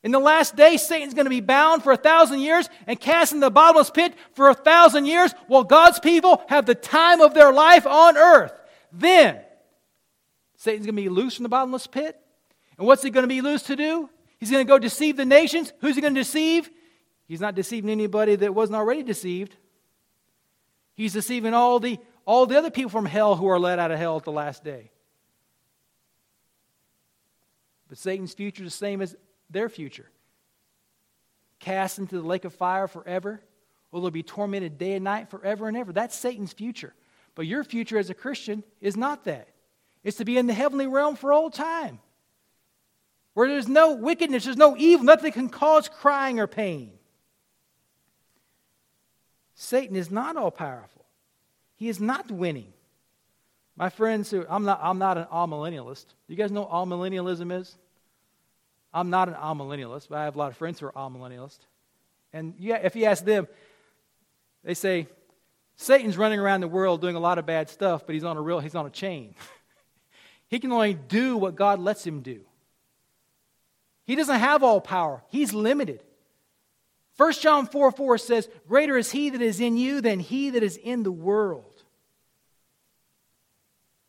[0.01, 3.33] In the last day, Satan's going to be bound for a thousand years and cast
[3.33, 7.33] in the bottomless pit for a thousand years while God's people have the time of
[7.33, 8.53] their life on earth.
[8.93, 9.41] Then,
[10.55, 12.17] Satan's going to be loose from the bottomless pit.
[12.77, 14.09] And what's he going to be loose to do?
[14.39, 15.73] He's going to go deceive the nations.
[15.81, 16.69] Who's he going to deceive?
[17.27, 19.57] He's not deceiving anybody that wasn't already deceived.
[20.93, 23.99] He's deceiving all the, all the other people from hell who are let out of
[23.99, 24.91] hell at the last day.
[27.87, 29.15] But Satan's future is the same as
[29.49, 30.09] their future
[31.59, 33.41] cast into the lake of fire forever?
[33.95, 35.93] or they'll be tormented day and night forever and ever?
[35.93, 36.93] That's Satan's future.
[37.33, 39.47] But your future as a Christian is not that.
[40.03, 41.99] It's to be in the heavenly realm for all time,
[43.35, 46.91] where there's no wickedness, there's no evil, nothing can cause crying or pain.
[49.53, 51.05] Satan is not all powerful.
[51.77, 52.73] He is not winning.
[53.75, 56.05] My friends who I'm not I'm not an amillennialist.
[56.05, 57.75] Do you guys know what amillennialism is?
[58.93, 61.59] I'm not an amillennialist, but I have a lot of friends who are all amillennialists.
[62.31, 63.47] And if you ask them,
[64.63, 65.07] they say,
[65.75, 68.41] Satan's running around the world doing a lot of bad stuff, but he's on a
[68.41, 69.35] real he's on a chain.
[70.47, 72.41] he can only do what God lets him do.
[74.05, 75.23] He doesn't have all power.
[75.27, 76.01] He's limited.
[77.17, 80.63] 1 John 4 4 says, Greater is he that is in you than he that
[80.63, 81.74] is in the world.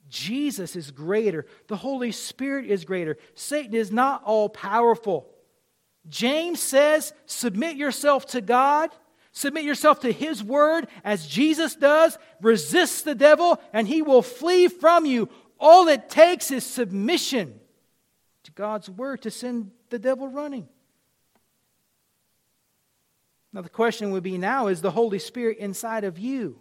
[0.08, 1.46] Jesus is greater.
[1.68, 3.16] The Holy Spirit is greater.
[3.34, 5.28] Satan is not all powerful.
[6.08, 8.90] James says, Submit yourself to God,
[9.32, 12.18] submit yourself to his word as Jesus does.
[12.40, 15.28] Resist the devil, and he will flee from you.
[15.58, 17.58] All it takes is submission
[18.44, 20.68] to God's word to send the devil running.
[23.52, 26.60] Now, the question would be now is the Holy Spirit inside of you?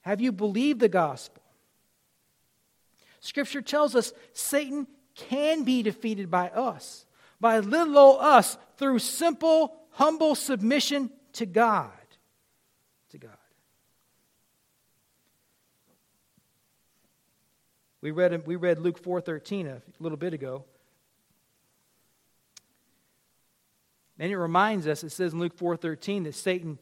[0.00, 1.43] Have you believed the gospel?
[3.24, 7.06] Scripture tells us Satan can be defeated by us,
[7.40, 11.90] by little old us, through simple, humble submission to God.
[13.12, 13.30] To God.
[18.02, 20.66] We read, we read Luke 4.13 a little bit ago.
[24.18, 26.78] And it reminds us, it says in Luke 4.13 that Satan,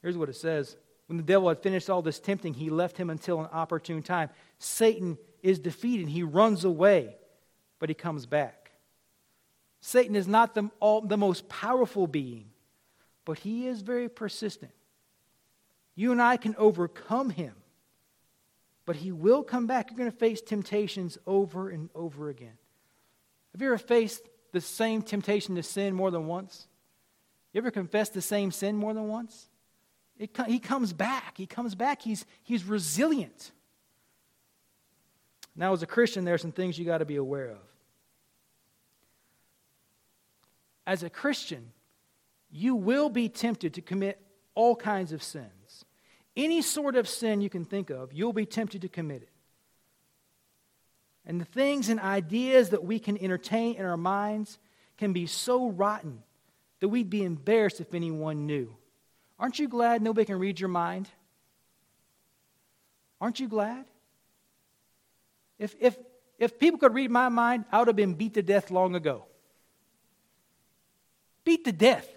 [0.00, 0.78] here's what it says.
[1.08, 4.30] When the devil had finished all this tempting, he left him until an opportune time.
[4.58, 6.08] Satan is defeated.
[6.08, 7.14] He runs away,
[7.78, 8.72] but he comes back.
[9.80, 12.46] Satan is not the, all, the most powerful being,
[13.26, 14.72] but he is very persistent.
[15.94, 17.54] You and I can overcome him,
[18.86, 19.90] but he will come back.
[19.90, 22.56] You're going to face temptations over and over again.
[23.52, 24.22] Have you ever faced
[24.52, 26.66] the same temptation to sin more than once?
[27.52, 29.50] You ever confessed the same sin more than once?
[30.18, 31.36] It, he comes back.
[31.36, 32.00] He comes back.
[32.00, 33.52] He's, he's resilient.
[35.56, 37.58] Now, as a Christian, there are some things you got to be aware of.
[40.86, 41.72] As a Christian,
[42.50, 44.20] you will be tempted to commit
[44.54, 45.84] all kinds of sins.
[46.36, 49.28] Any sort of sin you can think of, you'll be tempted to commit it.
[51.26, 54.58] And the things and ideas that we can entertain in our minds
[54.98, 56.22] can be so rotten
[56.80, 58.76] that we'd be embarrassed if anyone knew.
[59.38, 61.08] Aren't you glad nobody can read your mind?
[63.20, 63.86] Aren't you glad?
[65.58, 65.96] If, if,
[66.38, 69.24] if people could read my mind, I would have been beat to death long ago.
[71.44, 72.08] Beat to death.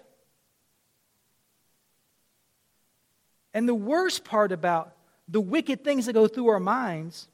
[3.54, 4.94] And the worst part about
[5.28, 7.28] the wicked things that go through our minds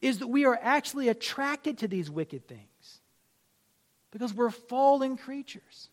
[0.00, 3.00] is that we are actually attracted to these wicked things
[4.10, 5.88] because we're fallen creatures.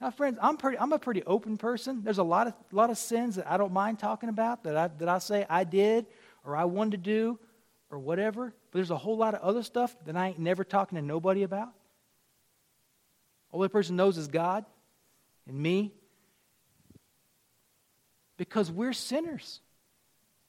[0.00, 2.02] Now, friends, I'm, pretty, I'm a pretty open person.
[2.04, 4.88] There's a lot of, lot of sins that I don't mind talking about that I,
[4.98, 6.06] that I say I did
[6.44, 7.38] or I wanted to do
[7.96, 8.52] or whatever.
[8.70, 11.42] But there's a whole lot of other stuff that I ain't never talking to nobody
[11.42, 11.70] about.
[13.52, 14.66] Only person knows is God
[15.48, 15.92] and me.
[18.36, 19.60] Because we're sinners.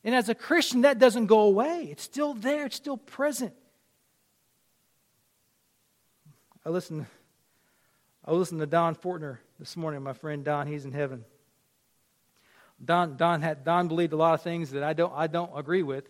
[0.03, 1.87] And as a Christian, that doesn't go away.
[1.89, 3.53] It's still there, it's still present.
[6.65, 7.05] I listened,
[8.25, 11.23] I listened to Don Fortner this morning, my friend Don, he's in heaven.
[12.83, 15.81] Don, Don, had, Don believed a lot of things that I don't, I don't agree
[15.81, 16.09] with.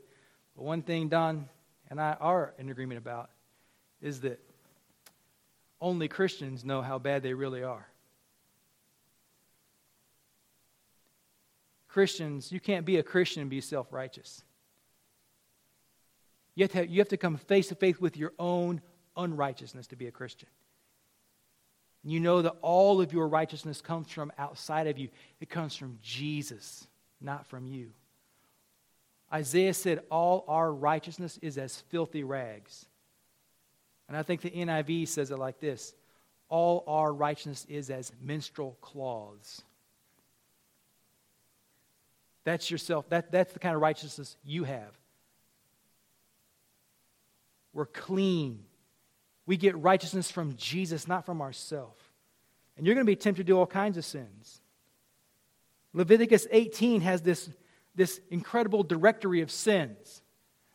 [0.58, 1.48] But one thing Don
[1.90, 3.30] and I are in agreement about
[4.02, 4.40] is that
[5.80, 7.88] only Christians know how bad they really are.
[11.88, 14.44] Christians, you can't be a Christian and be self righteous.
[16.56, 18.82] You have, to you have to come face to face with your own
[19.16, 20.50] unrighteousness to be a Christian.
[22.04, 26.00] You know that all of your righteousness comes from outside of you, it comes from
[26.02, 26.88] Jesus,
[27.22, 27.92] not from you.
[29.34, 32.86] Isaiah said, All our righteousness is as filthy rags.
[34.08, 35.94] And I think the NIV says it like this
[36.50, 39.64] All our righteousness is as menstrual cloths.
[42.44, 43.10] That's yourself.
[43.10, 44.98] That, that's the kind of righteousness you have.
[47.74, 48.64] We're clean.
[49.46, 52.02] We get righteousness from Jesus, not from ourselves.
[52.78, 54.62] And you're going to be tempted to do all kinds of sins.
[55.94, 57.50] Leviticus 18 has this
[57.98, 60.22] this incredible directory of sins.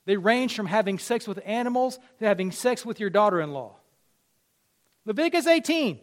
[0.04, 3.76] They range from having sex with animals to having sex with your daughter in law.
[5.06, 6.00] Leviticus 18.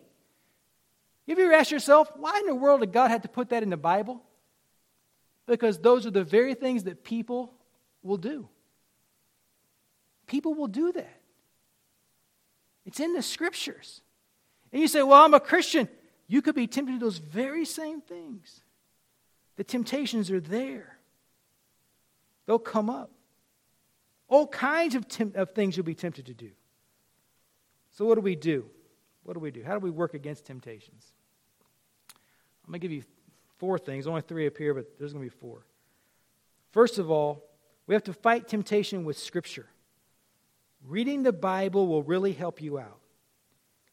[1.27, 3.61] Have you ever asked yourself, why in the world did God have to put that
[3.61, 4.23] in the Bible?
[5.45, 7.53] Because those are the very things that people
[8.01, 8.47] will do.
[10.25, 11.21] People will do that.
[12.85, 14.01] It's in the scriptures.
[14.71, 15.89] And you say, well, I'm a Christian.
[16.27, 18.61] You could be tempted to those very same things.
[19.57, 20.98] The temptations are there,
[22.49, 23.11] they'll come up.
[24.27, 26.49] All kinds of, temp- of things you'll be tempted to do.
[27.91, 28.65] So, what do we do?
[29.21, 29.61] What do we do?
[29.63, 31.13] How do we work against temptations?
[32.65, 33.03] I'm going to give you
[33.59, 34.07] four things.
[34.07, 35.67] Only three up here, but there's going to be four.
[36.71, 37.45] First of all,
[37.85, 39.67] we have to fight temptation with Scripture.
[40.83, 42.99] Reading the Bible will really help you out.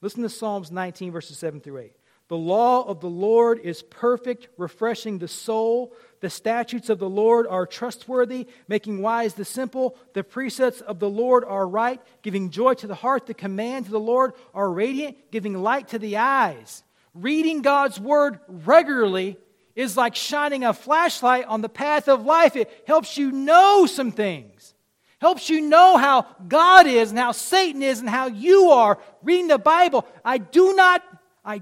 [0.00, 1.92] Listen to Psalms 19, verses 7 through 8.
[2.28, 5.94] The law of the Lord is perfect, refreshing the soul.
[6.20, 9.96] The statutes of the Lord are trustworthy, making wise the simple.
[10.12, 13.26] The precepts of the Lord are right, giving joy to the heart.
[13.26, 16.82] The commands of the Lord are radiant, giving light to the eyes.
[17.14, 19.38] Reading God's word regularly
[19.76, 22.56] is like shining a flashlight on the path of life.
[22.56, 24.74] It helps you know some things,
[25.20, 28.98] helps you know how God is and how Satan is and how you are.
[29.22, 31.02] Reading the Bible, I do not,
[31.44, 31.60] I,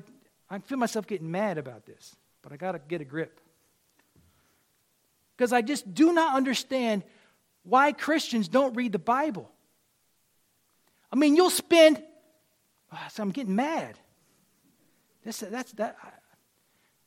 [0.51, 3.41] I feel myself getting mad about this, but I got to get a grip.
[5.37, 7.03] Because I just do not understand
[7.65, 9.51] why Christians don't read the Bible.
[11.13, 12.03] I mean, you'll spend,
[12.93, 13.99] ah, oh, so I'm getting mad.
[15.25, 15.97] That's, that's, that,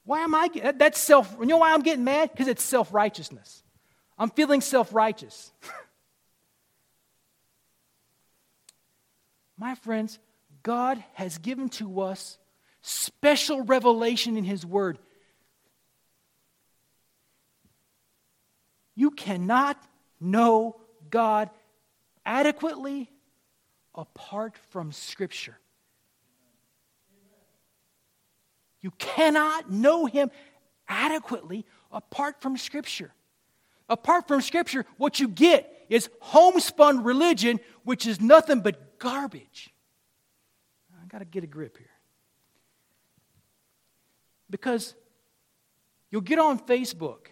[0.04, 2.32] why am I, that's self, you know why I'm getting mad?
[2.32, 3.64] Because it's self righteousness.
[4.18, 5.52] I'm feeling self righteous.
[9.58, 10.20] My friends,
[10.64, 12.38] God has given to us
[12.88, 14.98] special revelation in His Word.
[18.96, 19.78] You cannot
[20.20, 20.78] know
[21.10, 21.50] God
[22.26, 23.12] adequately
[23.94, 25.58] apart from Scripture.
[28.82, 30.32] You cannot know him
[30.88, 33.12] adequately apart from Scripture.
[33.90, 39.74] Apart from Scripture, what you get is homespun religion, which is nothing but garbage.
[41.02, 41.88] I got to get a grip here.
[44.50, 44.96] Because
[46.10, 47.28] you'll get on Facebook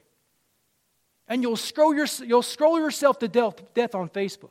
[1.27, 4.49] and you'll scroll, your, you'll scroll yourself to death, death on Facebook.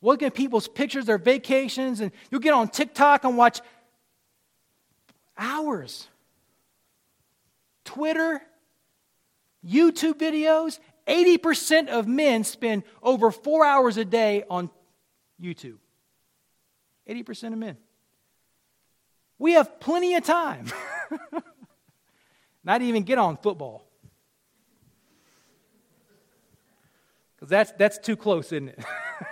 [0.00, 3.60] Look at people's pictures, their vacations, and you'll get on TikTok and watch
[5.36, 6.08] hours.
[7.84, 8.42] Twitter,
[9.66, 14.70] YouTube videos, 80% of men spend over four hours a day on
[15.40, 15.78] YouTube.
[17.08, 17.76] 80% of men.
[19.38, 20.66] We have plenty of time.
[22.64, 23.86] Not even get on football.
[27.36, 28.82] Because that's, that's too close, isn't it?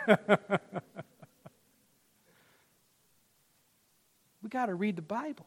[4.43, 5.47] we got to read the Bible.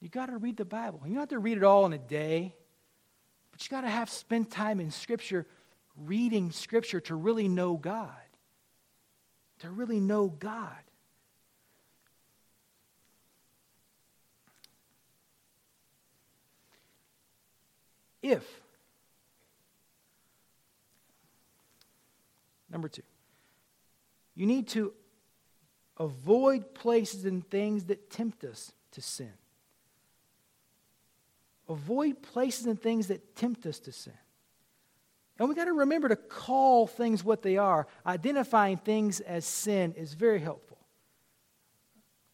[0.00, 1.00] You got to read the Bible.
[1.04, 2.54] You don't have to read it all in a day,
[3.50, 5.46] but you got to have spend time in Scripture,
[5.96, 8.10] reading Scripture to really know God.
[9.60, 10.76] To really know God.
[18.30, 18.44] If,
[22.70, 23.02] number two,
[24.34, 24.92] you need to
[25.98, 29.32] avoid places and things that tempt us to sin.
[31.68, 34.12] Avoid places and things that tempt us to sin.
[35.38, 37.86] And we got to remember to call things what they are.
[38.06, 40.78] Identifying things as sin is very helpful.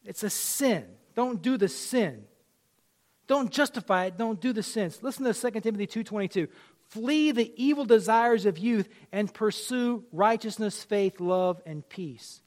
[0.04, 0.86] It's a sin.
[1.14, 2.24] Don't do the sin.
[3.26, 4.16] Don't justify it.
[4.16, 4.98] Don't do the sins.
[5.02, 6.48] Listen to 2 Timothy 2.22.
[6.88, 12.42] Flee the evil desires of youth and pursue righteousness, faith, love, and peace.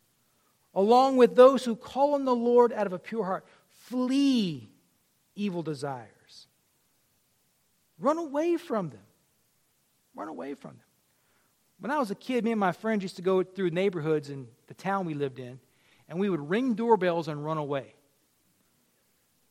[0.75, 3.45] Along with those who call on the Lord out of a pure heart.
[3.69, 4.69] Flee
[5.35, 6.47] evil desires.
[7.99, 9.01] Run away from them.
[10.15, 10.81] Run away from them.
[11.79, 14.47] When I was a kid, me and my friends used to go through neighborhoods in
[14.67, 15.59] the town we lived in,
[16.09, 17.93] and we would ring doorbells and run away.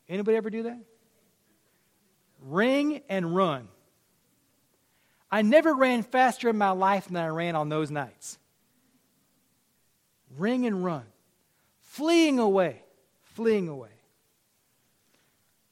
[0.08, 0.78] Anybody ever do that?
[2.46, 3.68] Ring and run.
[5.30, 8.38] I never ran faster in my life than I ran on those nights.
[10.38, 11.04] Ring and run.
[11.80, 12.82] Fleeing away.
[13.24, 13.90] Fleeing away.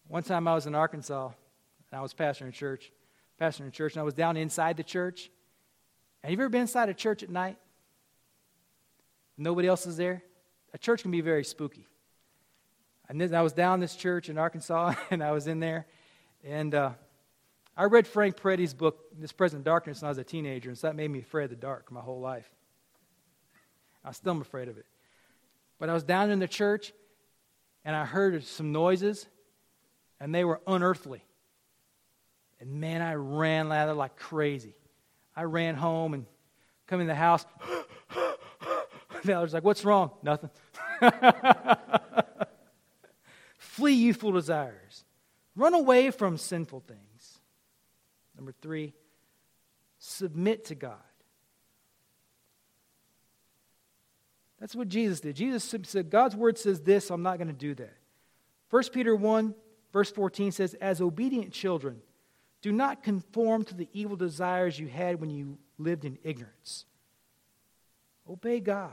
[0.09, 2.91] One time I was in Arkansas and I was pastoring a church,
[3.41, 5.31] pastoring a church, and I was down inside the church.
[6.23, 7.57] Have you ever been inside a church at night?
[9.39, 10.23] Nobody else is there?
[10.73, 11.87] A church can be very spooky.
[13.09, 15.87] I was down this church in Arkansas, and I was in there,
[16.45, 16.91] and uh,
[17.77, 20.87] I read Frank Peretti's book, This Present Darkness, when I was a teenager, and so
[20.87, 22.49] that made me afraid of the dark my whole life.
[24.05, 24.85] I still am afraid of it.
[25.79, 26.93] But I was down in the church,
[27.85, 29.27] and I heard some noises,
[30.21, 31.25] and they were unearthly.
[32.61, 34.75] And man, I ran out lather like crazy.
[35.35, 36.27] I ran home and
[36.87, 37.45] come in the house.
[39.25, 40.11] Valerie's like, What's wrong?
[40.23, 40.51] Nothing.
[43.59, 45.05] Flee youthful desires.
[45.57, 47.39] Run away from sinful things.
[48.37, 48.93] Number three,
[49.99, 50.97] submit to God.
[54.61, 55.37] That's what Jesus did.
[55.37, 57.97] Jesus said, God's word says this, I'm not going to do that.
[58.71, 59.55] 1 Peter 1,
[59.93, 62.01] verse 14 says, As obedient children,
[62.63, 66.87] do not conform to the evil desires you had when you lived in ignorance.
[68.29, 68.93] Obey God.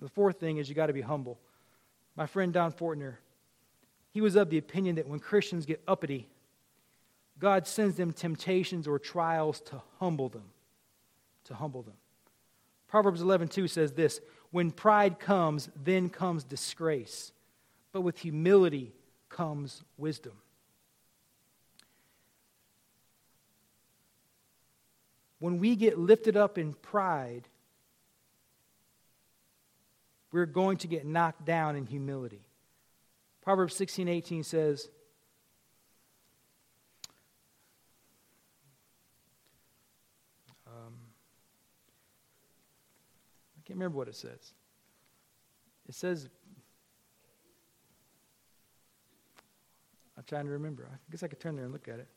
[0.00, 1.40] The fourth thing is you got to be humble.
[2.14, 3.16] My friend Don Fortner,
[4.10, 6.28] he was of the opinion that when Christians get uppity,
[7.38, 10.50] God sends them temptations or trials to humble them.
[11.44, 11.94] To humble them.
[12.88, 17.32] Proverbs 11:2 says this, when pride comes, then comes disgrace,
[17.92, 18.94] but with humility
[19.28, 20.32] comes wisdom.
[25.38, 27.46] When we get lifted up in pride,
[30.32, 32.47] we're going to get knocked down in humility.
[33.48, 34.90] Proverbs 16 18 says,
[40.66, 40.92] um,
[43.56, 44.52] I can't remember what it says.
[45.88, 46.28] It says,
[50.18, 50.86] I'm trying to remember.
[50.92, 52.08] I guess I could turn there and look at it.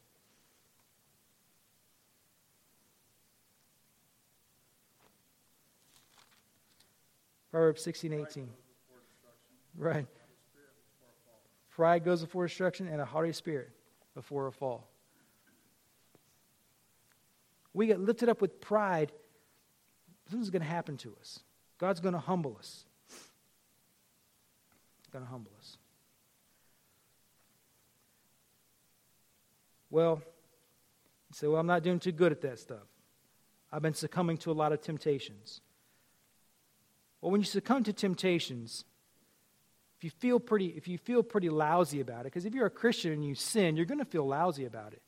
[7.52, 8.50] Proverbs 16, 18.
[9.78, 10.06] Right.
[11.72, 13.70] Pride goes before destruction and a haughty spirit
[14.14, 14.88] before a fall.
[17.74, 19.12] We get lifted up with pride,
[20.30, 21.40] something's going to happen to us.
[21.78, 22.86] God's going to humble us.
[25.12, 25.78] going to humble us.
[29.90, 30.22] Well,
[31.30, 32.88] you say, well, I'm not doing too good at that stuff.
[33.72, 35.62] I've been succumbing to a lot of temptations.
[37.20, 38.86] Well, when you succumb to temptations,
[40.02, 42.72] if you feel pretty, if you feel pretty lousy about it, because if you're a
[42.72, 45.02] Christian and you sin, you're going to feel lousy about it.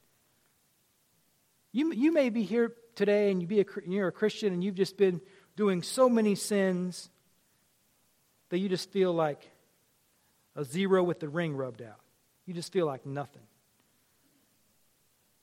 [1.72, 4.76] You, you may be here today and you be a, you're a Christian and you've
[4.76, 5.20] just been
[5.56, 7.10] doing so many sins
[8.50, 9.50] that you just feel like
[10.56, 12.00] a zero with the ring rubbed out.
[12.46, 13.42] You just feel like nothing.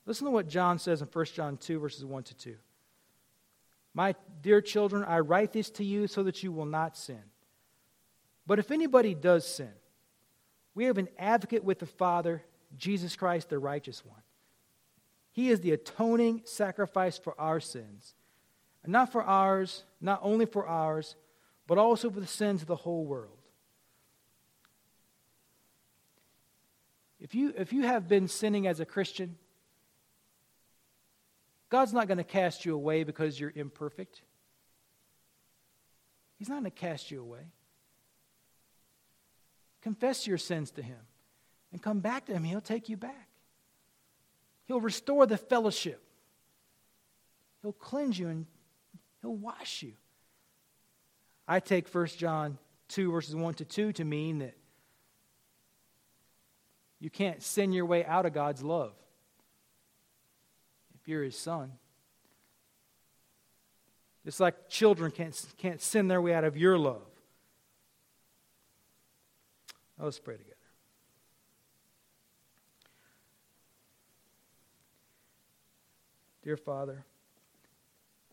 [0.05, 2.55] Listen to what John says in 1 John 2, verses 1 to 2.
[3.93, 7.21] My dear children, I write this to you so that you will not sin.
[8.45, 9.71] But if anybody does sin,
[10.73, 12.43] we have an advocate with the Father,
[12.77, 14.21] Jesus Christ, the righteous one.
[15.31, 18.15] He is the atoning sacrifice for our sins.
[18.83, 21.15] And not for ours, not only for ours,
[21.67, 23.37] but also for the sins of the whole world.
[27.19, 29.37] If you, if you have been sinning as a Christian,
[31.69, 34.23] God's not going to cast you away because you're imperfect.
[36.37, 37.45] He's not going to cast you away.
[39.81, 40.99] Confess your sins to Him
[41.71, 42.43] and come back to Him.
[42.43, 43.27] He'll take you back.
[44.65, 46.01] He'll restore the fellowship.
[47.61, 48.45] He'll cleanse you and
[49.21, 49.93] He'll wash you.
[51.47, 52.57] I take 1 John
[52.89, 54.55] 2, verses 1 to 2 to mean that
[56.99, 58.93] you can't sin your way out of God's love
[61.01, 61.71] if you're his son.
[64.23, 67.01] It's like children can't, can't sin their way out of your love.
[70.03, 70.55] Let's pray together.
[76.43, 77.05] Dear Father,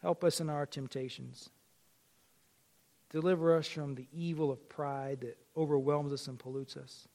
[0.01, 1.51] help us in our temptations.
[3.11, 7.07] Deliver us from the evil of pride that overwhelms us and pollutes us.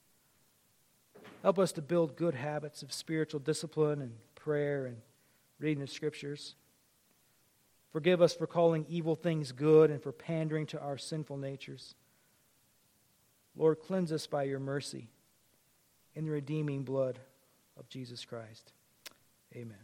[1.42, 4.98] Help us to build good habits of spiritual discipline and prayer and
[5.58, 6.54] reading the scriptures.
[7.92, 11.96] Forgive us for calling evil things good and for pandering to our sinful natures.
[13.56, 15.08] Lord, cleanse us by your mercy
[16.14, 17.18] in the redeeming blood
[17.76, 18.72] of Jesus Christ.
[19.54, 19.76] Amen.